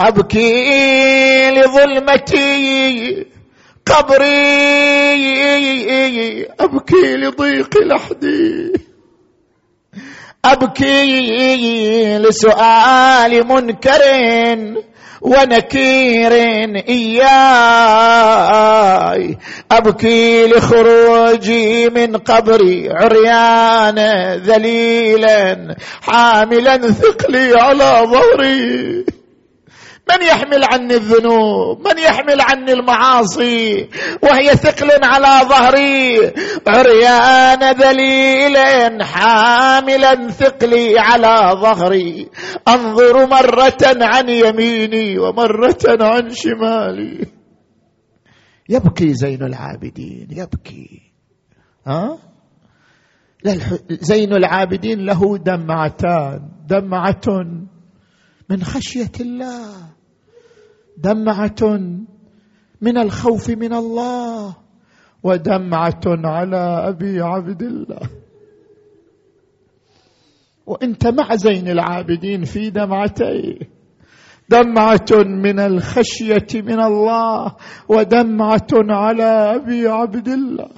أبكي 0.00 1.50
لظلمتي. 1.50 3.26
قبري. 3.86 5.30
أبكي 6.60 7.16
لضيق 7.16 7.78
لحدي 7.78 8.72
أبكي 10.44 12.18
لسؤال 12.18 13.46
منكر. 13.46 14.02
ونكير 15.20 16.32
إياي. 16.88 17.20
أبكي 19.72 20.46
لخروجي 20.46 21.88
من 21.88 22.16
قبري 22.16 22.88
عريانا 22.90 24.36
ذليلا 24.36 25.76
حاملا 26.02 26.76
ثقلي 26.76 27.54
على 27.54 28.06
ظهري. 28.06 29.04
من 30.10 30.26
يحمل 30.26 30.64
عني 30.72 30.94
الذنوب؟ 30.94 31.88
من 31.88 31.98
يحمل 31.98 32.40
عني 32.40 32.72
المعاصي؟ 32.72 33.88
وهي 34.22 34.48
ثقل 34.56 34.90
على 35.02 35.48
ظهري. 35.48 36.32
عريان 36.68 37.76
ذليل 37.76 38.56
حاملا 39.02 40.28
ثقلي 40.28 40.98
على 40.98 41.60
ظهري. 41.60 42.28
أنظر 42.68 43.26
مرة 43.26 43.82
عن 43.82 44.28
يميني 44.28 45.18
ومرة 45.18 45.84
عن 45.86 46.30
شمالي. 46.30 47.26
يبكي 48.68 49.14
زين 49.14 49.42
العابدين 49.42 50.28
يبكي. 50.30 51.12
ها؟ 51.86 52.18
زين 53.90 54.32
العابدين 54.32 55.06
له 55.06 55.38
دمعتان 55.38 56.48
دمعة 56.68 57.26
من 58.50 58.62
خشية 58.62 59.12
الله. 59.20 59.99
دمعة 61.02 61.80
من 62.80 62.98
الخوف 62.98 63.50
من 63.50 63.72
الله 63.72 64.56
ودمعة 65.22 66.00
على 66.06 66.88
أبي 66.88 67.20
عبد 67.20 67.62
الله. 67.62 68.00
وإنت 70.66 71.06
مع 71.06 71.34
زين 71.34 71.68
العابدين 71.68 72.44
في 72.44 72.70
دمعتين 72.70 73.58
دمعة 74.48 75.12
من 75.42 75.60
الخشية 75.60 76.46
من 76.54 76.80
الله 76.80 77.56
ودمعة 77.88 78.72
على 78.72 79.56
أبي 79.56 79.88
عبد 79.88 80.28
الله. 80.28 80.68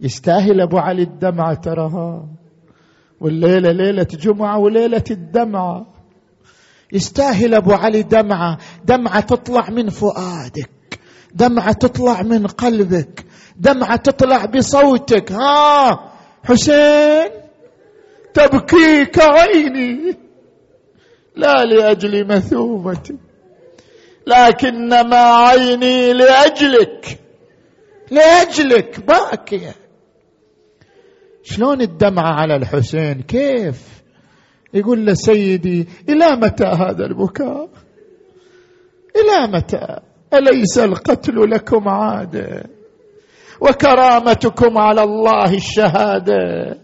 يستاهل 0.00 0.60
أبو 0.60 0.78
علي 0.78 1.02
الدمعة 1.02 1.54
ترها 1.54 2.28
والليلة 3.20 3.72
ليلة 3.72 4.08
جمعة 4.20 4.58
وليلة 4.58 5.04
الدمعة. 5.10 5.86
يستاهل 6.92 7.54
أبو 7.54 7.72
علي 7.72 8.02
دمعة. 8.02 8.58
دمعة 8.84 9.20
تطلع 9.20 9.70
من 9.70 9.88
فؤادك. 9.88 10.70
دمعة 11.34 11.72
تطلع 11.72 12.22
من 12.22 12.46
قلبك. 12.46 13.24
دمعة 13.56 13.96
تطلع 13.96 14.44
بصوتك. 14.44 15.32
ها 15.32 16.12
حسين 16.44 17.30
تبكيك 18.34 19.18
عيني. 19.18 20.16
لا 21.36 21.64
لأجل 21.64 22.26
مثوبتي 22.26 23.16
لكنما 24.26 25.16
عيني 25.16 26.12
لأجلك. 26.12 27.18
لأجلك 28.10 29.00
باكية. 29.00 29.74
شلون 31.42 31.80
الدمعة 31.80 32.32
على 32.40 32.56
الحسين؟ 32.56 33.22
كيف؟ 33.22 34.01
يقول 34.74 35.06
له 35.06 35.14
سيدي 35.14 35.88
إلى 36.08 36.36
متى 36.36 36.64
هذا 36.64 37.06
البكاء؟ 37.06 37.68
إلى 39.16 39.52
متى؟ 39.52 39.98
أليس 40.34 40.78
القتل 40.78 41.50
لكم 41.50 41.88
عادة؟ 41.88 42.64
وكرامتكم 43.60 44.78
على 44.78 45.02
الله 45.02 45.54
الشهادة؟ 45.54 46.78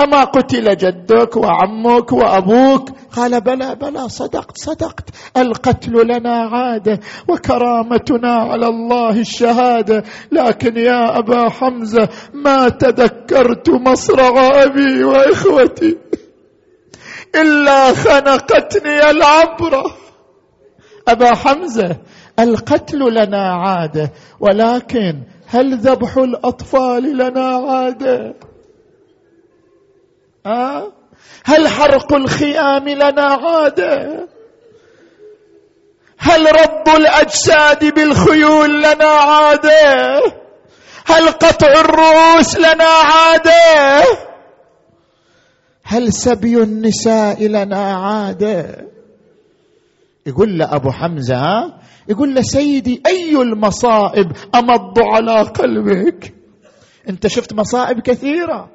أما 0.00 0.24
قتل 0.24 0.76
جدك 0.76 1.36
وعمك 1.36 2.12
وأبوك؟ 2.12 2.90
قال 3.12 3.40
بلى 3.40 3.74
بلى 3.74 4.08
صدقت 4.08 4.58
صدقت. 4.58 5.10
القتل 5.36 5.92
لنا 5.92 6.36
عادة 6.52 7.00
وكرامتنا 7.28 8.32
على 8.32 8.66
الله 8.66 9.20
الشهادة. 9.20 10.04
لكن 10.32 10.76
يا 10.76 11.18
أبا 11.18 11.48
حمزة 11.48 12.08
ما 12.34 12.68
تذكرت 12.68 13.70
مصرع 13.70 14.62
أبي 14.62 15.04
وإخوتي. 15.04 15.98
إلا 17.34 17.92
خنقتني 17.92 19.10
العبره 19.10 19.96
أبا 21.08 21.34
حمزة 21.34 21.96
القتل 22.38 22.98
لنا 22.98 23.52
عادة 23.54 24.12
ولكن 24.40 25.22
هل 25.46 25.78
ذبح 25.78 26.16
الأطفال 26.16 27.16
لنا 27.16 27.56
عادة؟ 27.56 28.34
أه؟ 30.46 30.92
هل 31.44 31.68
حرق 31.68 32.12
الخيام 32.12 32.88
لنا 32.88 33.24
عادة؟ 33.24 34.28
هل 36.18 36.46
رب 36.46 36.88
الأجساد 36.96 37.94
بالخيول 37.94 38.82
لنا 38.82 39.04
عادة؟ 39.08 40.22
هل 41.06 41.28
قطع 41.28 41.72
الرؤوس 41.72 42.56
لنا 42.56 42.84
عادة؟ 42.84 44.04
هل 45.88 46.12
سبي 46.12 46.62
النساء 46.62 47.46
لنا 47.46 47.94
عاده 47.96 48.86
يقول 50.26 50.58
له 50.58 50.74
أبو 50.74 50.90
حمزة 50.90 51.74
يقول 52.08 52.34
له 52.34 52.42
سيدي 52.42 53.02
أي 53.06 53.42
المصائب 53.42 54.32
أمض 54.54 54.98
على 54.98 55.42
قلبك؟ 55.42 56.34
أنت 57.08 57.26
شفت 57.26 57.52
مصائب 57.52 58.00
كثيرة. 58.00 58.70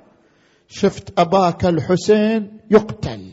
شفت 0.70 1.20
أباك 1.20 1.66
الحسين 1.66 2.58
يقتل. 2.72 3.30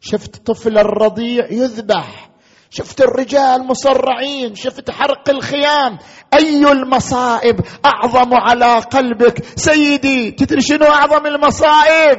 شفت 0.00 0.46
طفل 0.46 0.78
الرضيع 0.78 1.46
يذبح. 1.50 2.30
شفت 2.70 3.00
الرجال 3.00 3.66
مصرعين 3.66 4.54
شفت 4.54 4.90
حرق 4.90 5.30
الخيام. 5.30 5.98
أي 6.34 6.72
المصائب 6.72 7.60
أعظم 7.86 8.34
على 8.34 8.78
قلبك؟ 8.78 9.44
سيدي 9.56 10.30
تدري 10.30 10.60
شنو 10.60 10.86
أعظم 10.86 11.26
المصائب؟ 11.26 12.18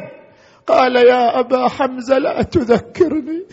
قال 0.67 0.95
يا 0.95 1.39
أبا 1.39 1.67
حمزة 1.67 2.17
لا 2.17 2.41
تذكرني. 2.41 3.45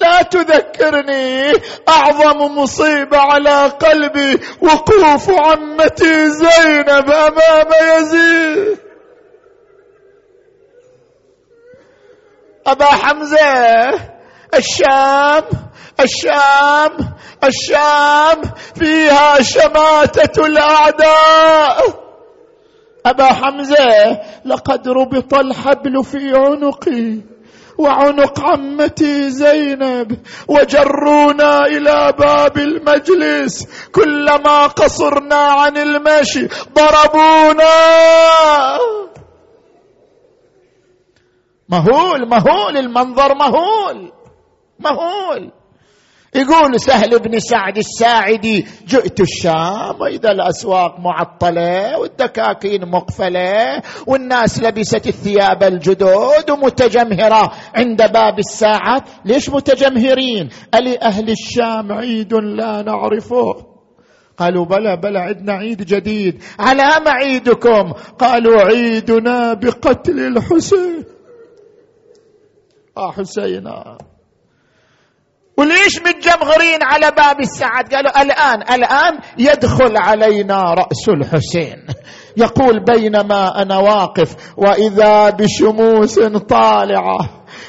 لا 0.00 0.22
تذكرني. 0.22 1.52
أعظم 1.88 2.58
مصيبة 2.58 3.18
على 3.18 3.66
قلبي 3.66 4.40
وقوف 4.60 5.30
عمتي 5.30 6.30
زينب 6.30 7.10
أمام 7.10 7.68
يزيد. 7.98 8.78
أبا 12.66 12.84
حمزة 12.84 13.88
الشام 14.54 15.44
الشام 16.00 17.14
الشام 17.44 18.42
فيها 18.78 19.42
شماتة 19.42 20.46
الأعداء. 20.46 22.01
أبا 23.06 23.24
حمزة 23.32 24.20
لقد 24.44 24.88
ربط 24.88 25.34
الحبل 25.34 26.04
في 26.04 26.36
عنقي 26.36 27.18
وعنق 27.78 28.40
عمتي 28.40 29.30
زينب 29.30 30.18
وجرونا 30.48 31.66
إلى 31.66 32.12
باب 32.18 32.58
المجلس 32.58 33.68
كلما 33.92 34.66
قصرنا 34.66 35.36
عن 35.36 35.76
المشي 35.76 36.48
ضربونا. 36.74 37.72
مهول 41.68 42.28
مهول 42.28 42.76
المنظر 42.76 43.34
مهول 43.34 44.12
مهول. 44.78 45.52
يقول 46.34 46.80
سهل 46.80 47.18
بن 47.18 47.38
سعد 47.38 47.78
الساعدي 47.78 48.66
جئت 48.86 49.20
الشام 49.20 50.00
واذا 50.00 50.30
الأسواق 50.30 51.00
معطلة 51.00 51.98
والدكاكين 51.98 52.90
مقفلة 52.90 53.82
والناس 54.06 54.62
لبست 54.62 55.06
الثياب 55.06 55.62
الجدد 55.62 56.50
ومتجمهرة. 56.50 57.52
عند 57.74 58.12
باب 58.12 58.38
الساعات 58.38 59.02
ليش 59.24 59.50
متجمهرين؟ 59.50 60.48
الي 60.74 60.98
أهل 61.02 61.30
الشام 61.30 61.92
عيد 61.92 62.34
لا 62.34 62.82
نعرفه. 62.82 63.66
قالوا 64.36 64.64
بلى 64.64 64.96
بلى 64.96 65.18
عندنا 65.18 65.52
عيد 65.52 65.82
جديد. 65.82 66.42
على 66.58 67.04
ما 67.04 67.10
عيدكم؟ 67.10 67.92
قالوا 68.18 68.60
عيدنا 68.60 69.54
بقتل 69.54 70.20
الحسين. 70.20 71.04
آه 72.96 73.12
حسينا. 73.12 73.98
وليش 75.56 75.98
متجمغرين 76.06 76.78
على 76.82 77.10
باب 77.16 77.40
السعد؟ 77.40 77.94
قالوا 77.94 78.22
الآن 78.22 78.62
الآن 78.62 79.18
يدخل 79.38 79.96
علينا 79.96 80.74
رأس 80.74 81.08
الحسين. 81.08 81.86
يقول 82.36 82.84
بينما 82.84 83.62
أنا 83.62 83.78
واقف 83.78 84.36
وإذا 84.56 85.30
بشموس 85.30 86.18
طالعة 86.48 87.18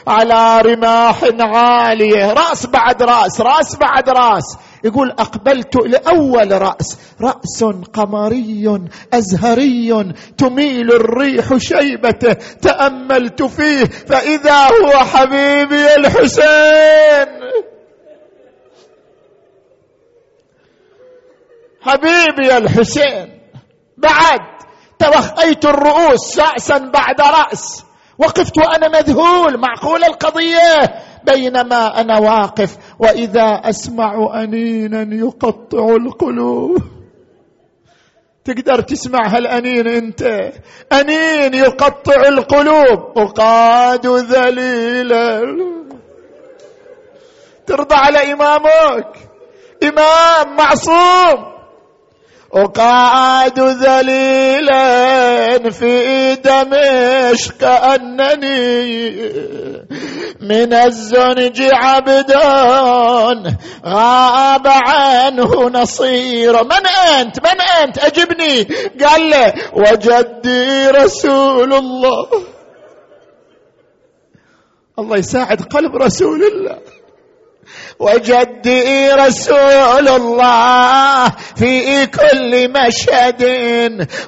على 0.07 0.61
رماح 0.61 1.23
عالية. 1.39 2.33
رأس 2.33 2.65
بعد 2.65 3.03
رأس 3.03 3.41
رأس 3.41 3.77
بعد 3.77 4.09
رأس. 4.09 4.57
يقول 4.83 5.11
أقبلت 5.11 5.75
لأول 5.75 6.61
رأس. 6.61 6.97
رأس 7.21 7.63
قمري 7.93 8.79
أزهري 9.13 10.13
تميل 10.37 10.91
الريح 10.91 11.57
شيبته. 11.57 12.33
تأملت 12.61 13.43
فيه 13.43 13.83
فإذا 13.83 14.63
هو 14.63 14.91
حبيبي 14.91 15.95
الحسين. 15.95 17.72
حبيبي 21.85 22.57
الحسين 22.57 23.39
بعد 23.97 24.39
توخيت 24.99 25.65
الرؤوس 25.65 26.39
راسا 26.39 26.77
بعد 26.77 27.21
رأس 27.21 27.83
وقفت 28.17 28.57
وأنا 28.57 28.87
مذهول 28.87 29.57
معقول 29.59 30.03
القضية؟ 30.03 31.03
بينما 31.23 32.01
أنا 32.01 32.19
واقف 32.19 32.77
وإذا 32.99 33.61
أسمع 33.63 34.43
انينا 34.43 35.15
يقطع 35.15 35.95
القلوب. 35.95 36.83
تقدر 38.45 38.81
تسمع 38.81 39.27
هالأنين 39.27 39.87
أنت؟ 39.87 40.51
أنين 40.91 41.53
يقطع 41.53 42.27
القلوب. 42.27 43.17
أقاد 43.17 44.07
ذليلا 44.07 45.41
ترضى 47.65 47.95
على 47.95 48.33
إمامك. 48.33 49.17
إمام 49.83 50.55
معصوم. 50.55 51.52
أقعد 52.53 53.59
ذليلا 53.59 54.79
في 55.69 56.35
دمشق 56.35 57.57
كأنني 57.57 59.15
من 60.41 60.73
الزنج 60.73 61.61
عبد 61.73 62.31
غاب 63.85 64.67
عنه 64.67 65.69
نصير. 65.69 66.63
من 66.63 66.87
أنت؟ 67.19 67.39
من 67.39 67.61
أنت؟ 67.83 67.97
أجبني. 67.97 68.63
قال 69.03 69.29
له 69.29 69.53
وجدي 69.73 70.87
رسول 70.87 71.73
الله. 71.73 72.27
الله 74.99 75.17
يساعد 75.17 75.61
قلب 75.61 75.95
رسول 75.95 76.43
الله. 76.43 76.77
وجدي 77.99 79.11
رسول 79.11 80.07
الله 80.07 81.29
في 81.55 82.05
كل 82.05 82.69
مشهد 82.69 83.43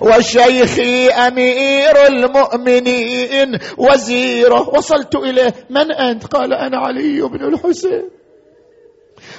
وشيخي 0.02 1.10
أمير 1.10 2.08
المؤمنين 2.08 3.60
وزيره. 3.78 4.70
وصلت 4.70 5.16
إليه. 5.16 5.54
من 5.70 5.92
أنت؟ 5.92 6.26
قال 6.26 6.54
أنا 6.54 6.78
علي 6.78 7.22
بن 7.22 7.54
الحسين. 7.54 8.10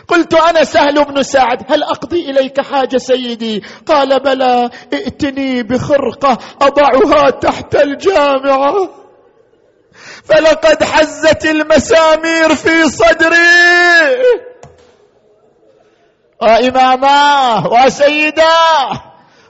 قلت 0.09 0.35
أنا 0.35 0.65
سهل 0.65 1.05
بن 1.05 1.23
سعد. 1.23 1.59
هل 1.69 1.83
أقضي 1.83 2.31
إليك 2.31 2.61
حاجة 2.61 2.97
سيدي؟ 2.97 3.63
قال 3.87 4.21
بلى 4.21 4.71
ائتني 4.93 5.63
بخرقة 5.63 6.39
أضعها 6.61 7.31
تحت 7.31 7.77
الجامعة. 7.77 9.06
فلقد 10.25 10.85
حزت 10.85 11.47
المسامير 11.47 12.55
في 12.55 12.89
صدري. 12.89 14.17
وإماماه 16.43 17.67
وسيداه 17.73 19.03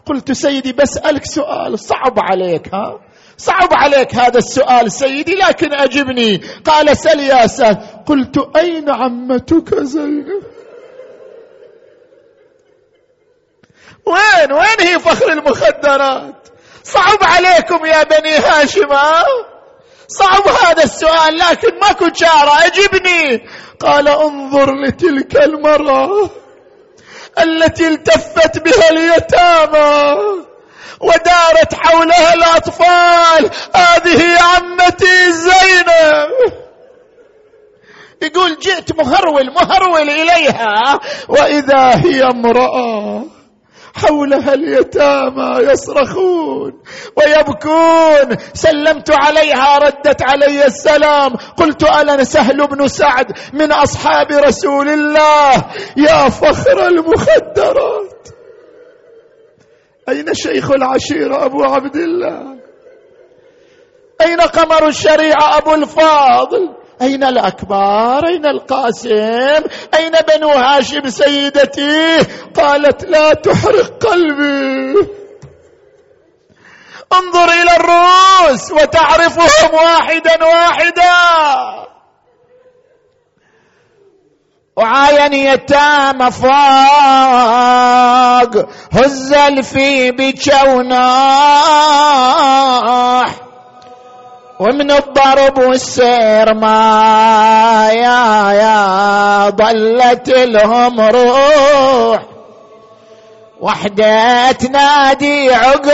قلت 0.07 0.32
سيدي 0.32 0.72
بسألك 0.72 1.24
سؤال 1.24 1.78
صعب 1.78 2.18
عليك 2.18 2.74
ها؟ 2.74 3.00
صعب 3.38 3.68
عليك 3.72 4.14
هذا 4.14 4.38
السؤال 4.38 4.92
سيدي 4.92 5.34
لكن 5.34 5.72
أجبني. 5.72 6.36
قال 6.64 6.96
سل 6.96 7.20
يا 7.20 7.46
سهل 7.46 7.76
قلت 8.07 8.57
أين 8.57 8.90
عمتك 8.90 9.74
زينب؟ 9.74 10.26
وين 14.07 14.52
وين 14.52 14.80
هي 14.80 14.98
فخر 14.98 15.32
المخدرات؟ 15.32 16.48
صعب 16.84 17.18
عليكم 17.22 17.86
يا 17.86 18.02
بني 18.02 18.36
هاشم 18.36 18.92
صعب 20.09 20.48
هذا 20.48 20.84
السؤال 20.84 21.38
لكن 21.38 21.78
ماكو 21.82 22.09
شارة 22.14 22.66
أجبني 22.66 23.48
قال 23.80 24.09
انظر 24.09 24.74
لتلك 24.74 25.36
المرأة 25.36 26.30
التي 27.38 27.88
التفت 27.88 28.59
بها 28.59 28.90
اليتامى 28.90 30.16
ودارت 31.00 31.74
حولها 31.74 32.34
الأطفال. 32.34 33.50
هذه 33.74 34.38
عمتي 34.42 35.32
زينب 35.32 36.30
يقول 38.22 38.59
جئت 38.59 38.98
مهرول 38.98 39.50
مهرول 39.52 40.11
إليها 40.11 41.00
وإذا 41.28 42.02
هي 42.04 42.22
امرأة 42.24 43.24
حولها 43.97 44.55
اليتامى 44.55 45.70
يصرخون 45.72 46.82
ويبكون. 47.16 48.36
سلمت 48.55 49.11
عليها 49.11 49.78
ردت 49.78 50.22
علي 50.22 50.66
السلام. 50.66 51.32
قلت 51.57 51.84
أنا 51.84 52.24
سهل 52.24 52.66
بن 52.66 52.88
سعد 52.88 53.26
من 53.53 53.72
أصحاب 53.72 54.26
رسول 54.32 54.88
الله. 54.88 55.53
يا 55.97 56.28
فخر 56.28 56.86
المخدرات. 56.86 58.28
أين 60.09 60.34
شيخ 60.34 60.70
العشيره 60.70 61.44
أبو 61.44 61.64
عبد 61.64 61.97
الله؟ 61.97 62.57
أين 64.20 64.40
قمر 64.40 64.88
الشريعة 64.88 65.59
أبو 65.59 65.74
الفاضل؟ 65.74 66.74
أين 67.03 67.24
الأكبر 67.24 68.28
أين 68.28 68.47
القاسم؟ 68.47 69.62
أين 69.94 70.12
بنو 70.28 70.49
هاشم 70.49 71.09
سيدتي؟ 71.09 72.18
قالت 72.55 73.05
لا 73.05 73.34
تحرق 73.34 74.05
قلبي. 74.07 74.94
انظر 77.12 77.49
إلى 77.51 77.76
الرؤوس 77.76 78.72
وتعرفهم 78.72 79.74
واحدا 79.74 80.44
واحدا. 80.44 81.86
وعاين 84.76 85.32
يتام 85.32 86.30
فاق 86.30 87.36
هز 88.92 89.32
الفي 89.32 90.11
بجوناح 90.11 91.07
ومن 94.61 94.90
الضرب 94.90 95.59
والسير 95.59 96.54
ما 96.54 97.88
يا 97.92 98.52
يا 98.52 99.50
ضلت 99.50 100.28
لهم 100.28 101.00
روح. 101.00 102.22
وحدة 103.61 104.52
تنادي 104.52 105.54
عقاب 105.54 105.92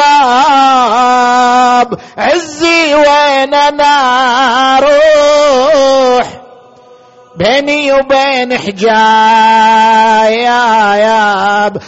عزي 2.18 2.94
وين 2.94 3.54
أنا 3.54 4.80
روح. 4.80 6.26
بيني 7.36 7.92
وبين 7.92 8.58
حجايا 8.58 8.92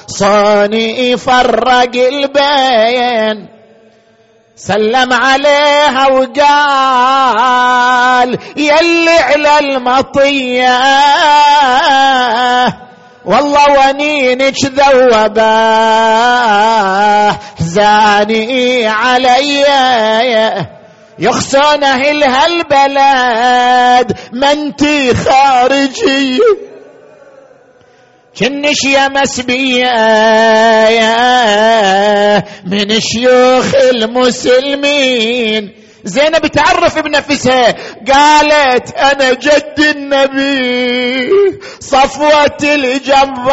صاني 0.06 1.16
فرق 1.16 1.96
البين. 1.96 3.53
سلم 4.66 5.12
عليها 5.12 6.06
وقال 6.06 7.48
يلي 8.56 9.18
على 9.18 9.58
المطية. 9.58 10.78
والله 13.24 13.88
ونينك 13.88 14.54
ذوبة 14.64 15.52
حزاني 17.58 18.88
علي. 18.88 19.64
يخصون 21.18 21.84
أهل 21.84 22.24
هالبلد 22.24 24.18
منتي 24.32 25.14
خارجيه 25.14 26.38
كنش 28.38 28.84
يا 28.84 29.08
مسبية 29.08 29.94
من 32.66 33.00
شيوخ 33.00 33.74
المسلمين. 33.94 35.74
زينب 36.04 36.46
تعرف 36.46 36.98
بنفسها 36.98 37.74
قالت 38.12 38.92
أنا 38.92 39.32
جد 39.32 39.80
النبي 39.96 41.30
صفوة 41.80 42.58
الجبار. 42.62 43.44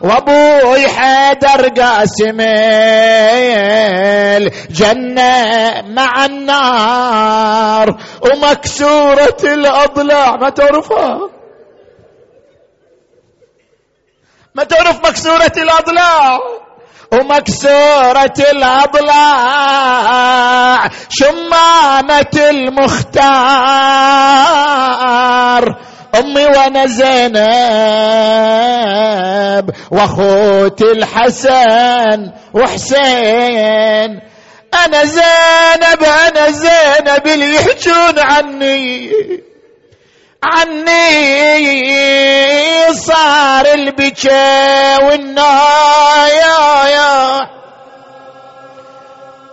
وأبوي 0.00 0.88
حيدر 0.88 1.68
قاسم 1.68 2.40
الجنة 4.40 5.32
مع 5.88 6.24
النار. 6.24 7.96
ومكسورة 8.22 9.36
الأضلاع 9.44 10.36
ما 10.36 10.50
تعرفها؟ 10.50 11.33
ما 14.54 14.64
تعرف 14.64 15.06
مكسورة 15.06 15.52
الأضلاع. 15.56 16.38
ومكسورة 17.12 18.34
الأضلاع. 18.52 19.28
شمامة 21.08 22.50
المختار. 22.50 23.24
أمي 26.14 26.44
وأنا 26.44 26.86
زينب 26.86 27.44
وأخوتي 29.90 30.92
الحسن 30.92 32.30
وحسين. 32.54 34.20
أنا 34.84 35.04
زينب 35.04 36.04
أنا 36.26 36.50
زينب 36.50 37.26
اللي 37.26 37.54
يحجون 37.54 38.18
عني. 38.18 39.10
عني 40.44 41.64
صار 42.92 43.66
البكا 43.74 44.96
والنايا 45.04 46.54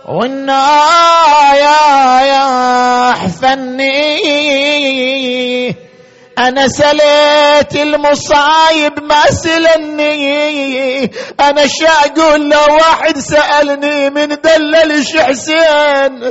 والنايا 0.08 1.12
حفني 3.12 4.02
أنا 6.38 6.68
سليت 6.68 7.76
المصايب 7.76 9.02
ما 9.02 9.22
سلني. 9.30 11.04
أنا 11.40 11.66
شاقول 11.66 12.50
لو 12.50 12.74
واحد 12.74 13.18
سألني 13.18 14.10
من 14.10 14.28
دللش 14.28 15.16
حسين. 15.16 16.30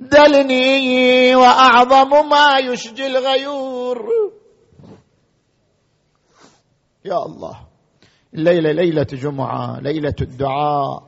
دلني 0.00 1.36
وأعظم 1.36 2.28
ما 2.28 2.58
يشجي 2.58 3.06
الغيور. 3.06 4.08
يا 7.04 7.26
الله 7.26 7.56
الليلة 8.34 8.72
ليلة 8.72 9.06
جمعة 9.12 9.80
ليلة 9.80 10.14
الدعاء. 10.20 11.02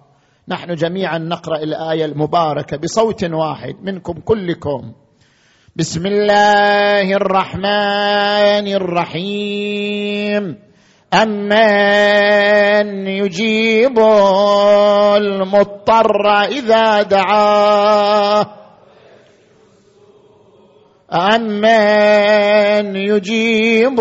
نحن 0.49 0.74
جميعا 0.74 1.18
نقرأ 1.18 1.57
الآية 1.57 2.05
المباركة 2.05 2.76
بصوت 2.76 3.24
واحد 3.24 3.74
منكم 3.82 4.12
كلكم. 4.12 4.93
بسم 5.76 6.07
الله 6.07 7.12
الرحمن 7.16 8.68
الرحيم. 8.74 10.59
أمن 11.14 13.07
يجيب 13.07 13.99
المضطر 15.16 16.45
إذا 16.45 17.03
دعاه. 17.03 18.61
أمن 21.12 22.96
يجيب 22.96 24.00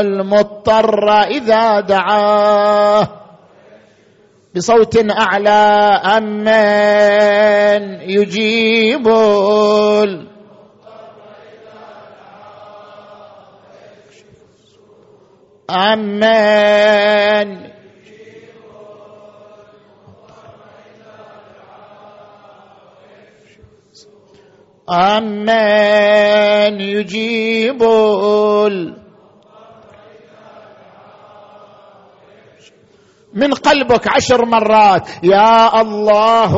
المضطر 0.00 1.22
إذا 1.22 1.80
دعاه. 1.80 3.08
بصوت 4.54 5.10
أعلى 5.10 5.50
أمن 6.16 8.00
يجيب 8.10 9.08
أمن 15.70 17.73
أمن 24.90 26.80
يجيب 26.80 27.82
من 33.34 33.50
قلبك 33.54 34.08
عشر 34.08 34.44
مرات. 34.44 35.08
يا 35.22 35.80
الله 35.80 36.52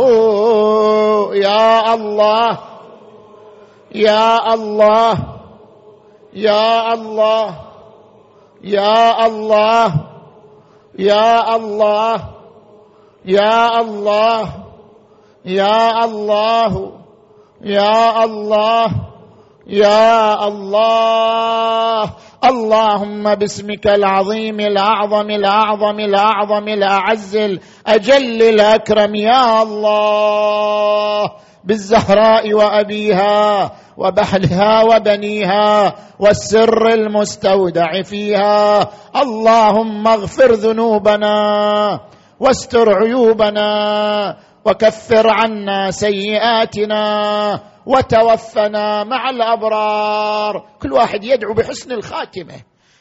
يا 1.34 1.94
الله 1.94 2.58
يا 3.94 4.54
الله 4.54 5.14
يا 6.34 6.94
الله 6.94 7.54
يا 8.64 9.26
الله 9.26 9.88
يا 10.98 11.56
الله 11.56 12.16
يا 13.24 13.80
الله 13.80 14.48
يا 15.44 16.04
الله. 16.04 17.05
يا 17.64 18.24
الله 18.24 18.86
يا 19.66 20.48
الله 20.48 22.10
اللهم 22.44 23.34
باسمك 23.34 23.86
العظيم 23.86 24.60
الأعظم 24.60 25.30
الأعظم 25.30 26.00
الأعظم 26.00 26.68
الأعز 26.68 27.36
الأجل 27.36 28.42
الأكرم 28.42 29.14
يا 29.14 29.62
الله 29.62 31.30
بالزهراء 31.64 32.52
وأبيها 32.54 33.70
وبحلها 33.96 34.82
وبنيها 34.82 35.94
والسر 36.20 36.88
المستودع 36.88 38.02
فيها 38.02 38.90
اللهم 39.22 40.08
اغفر 40.08 40.52
ذنوبنا 40.52 41.36
واستر 42.40 42.94
عيوبنا 42.94 44.36
وكفر 44.66 45.26
عنا 45.30 45.90
سيئاتنا 45.90 47.60
وتوفنا 47.86 49.04
مع 49.04 49.30
الأبرار. 49.30 50.66
كل 50.82 50.92
واحد 50.92 51.24
يدعو 51.24 51.54
بحسن 51.54 51.92
الخاتمة. 51.92 52.54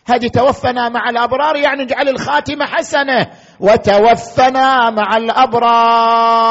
هذه 0.08 0.28
توفنا 0.28 0.90
مع 0.90 1.10
الأبرار 1.10 1.56
يعني 1.56 1.84
اجعل 1.84 2.10
الخاتمة 2.10 2.66
حسنة. 2.66 3.28
وتوفنا 3.60 4.90
مع 4.90 5.18
الأبرار. 5.18 6.46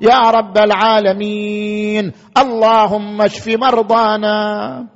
يا 0.00 0.30
رب 0.30 0.58
العالمين. 0.58 2.12
اللهم 2.38 3.22
اشف 3.22 3.48
مرضانا 3.48 4.86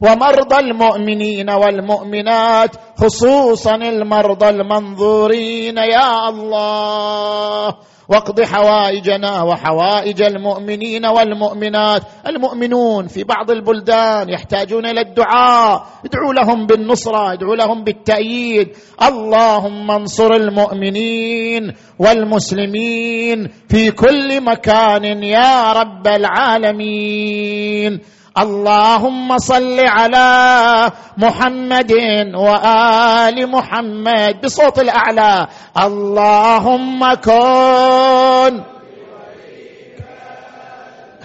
ومرضى 0.00 0.58
المؤمنين 0.58 1.50
والمؤمنات 1.50 2.76
خصوصا 2.98 3.74
المرضى 3.74 4.48
المنظورين. 4.48 5.78
يا 5.78 6.28
الله. 6.28 7.74
واقض 8.08 8.40
حوائجنا 8.40 9.42
وحوائج 9.42 10.22
المؤمنين 10.22 11.06
والمؤمنات. 11.06 12.02
المؤمنون 12.26 13.06
في 13.06 13.24
بعض 13.24 13.50
البلدان 13.50 14.30
يحتاجون 14.30 14.86
إلى 14.86 15.00
الدعاء. 15.00 15.86
ادعوا 16.04 16.34
لهم 16.34 16.66
بالنصرة 16.66 17.32
ادعوا 17.32 17.56
لهم 17.56 17.84
بالتأييد. 17.84 18.68
اللهم 19.02 19.90
انصر 19.90 20.32
المؤمنين 20.32 21.72
والمسلمين 21.98 23.48
في 23.68 23.90
كل 23.90 24.40
مكان 24.40 25.24
يا 25.24 25.72
رب 25.72 26.06
العالمين. 26.06 28.00
اللهم 28.36 29.38
صل 29.38 29.80
على 29.80 30.92
محمد 31.16 31.92
وآل 32.34 33.50
محمد 33.50 34.40
بصوت 34.44 34.78
الأعلى. 34.78 35.46
اللهم 35.78 37.14
كن 37.14 38.60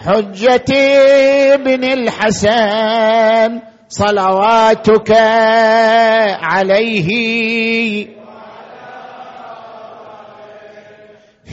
حجتي 0.06 0.98
ابن 1.54 1.84
الحسن 1.84 3.60
صلواتك 3.90 5.12
عليه. 6.42 7.10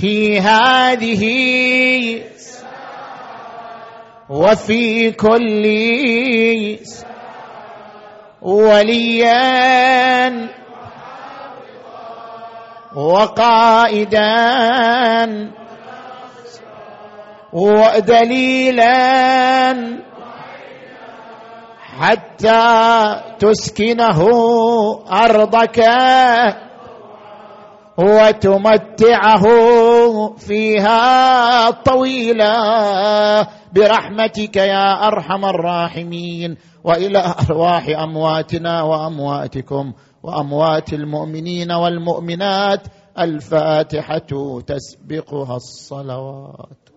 في 0.00 0.40
هذه 0.40 1.24
وفي 4.30 5.10
كل 5.12 5.64
وليا 8.42 10.48
وقائدا 12.94 14.28
ودليلا 17.52 18.88
حتى 22.00 23.20
تسكنه 23.38 24.28
أرضك 25.12 25.78
وتمتعه 27.98 29.44
فيها 30.36 31.70
طويلا. 31.70 32.54
برحمتك 33.72 34.56
يا 34.56 35.06
أرحم 35.08 35.44
الراحمين. 35.44 36.56
وإلى 36.84 37.34
أرواح 37.50 37.88
أمواتنا 37.88 38.82
وأمواتكم 38.82 39.92
وأموات 40.22 40.92
المؤمنين 40.92 41.72
والمؤمنات 41.72 42.86
الفاتحة 43.18 44.60
تسبقها 44.66 45.56
الصلوات. 45.56 46.87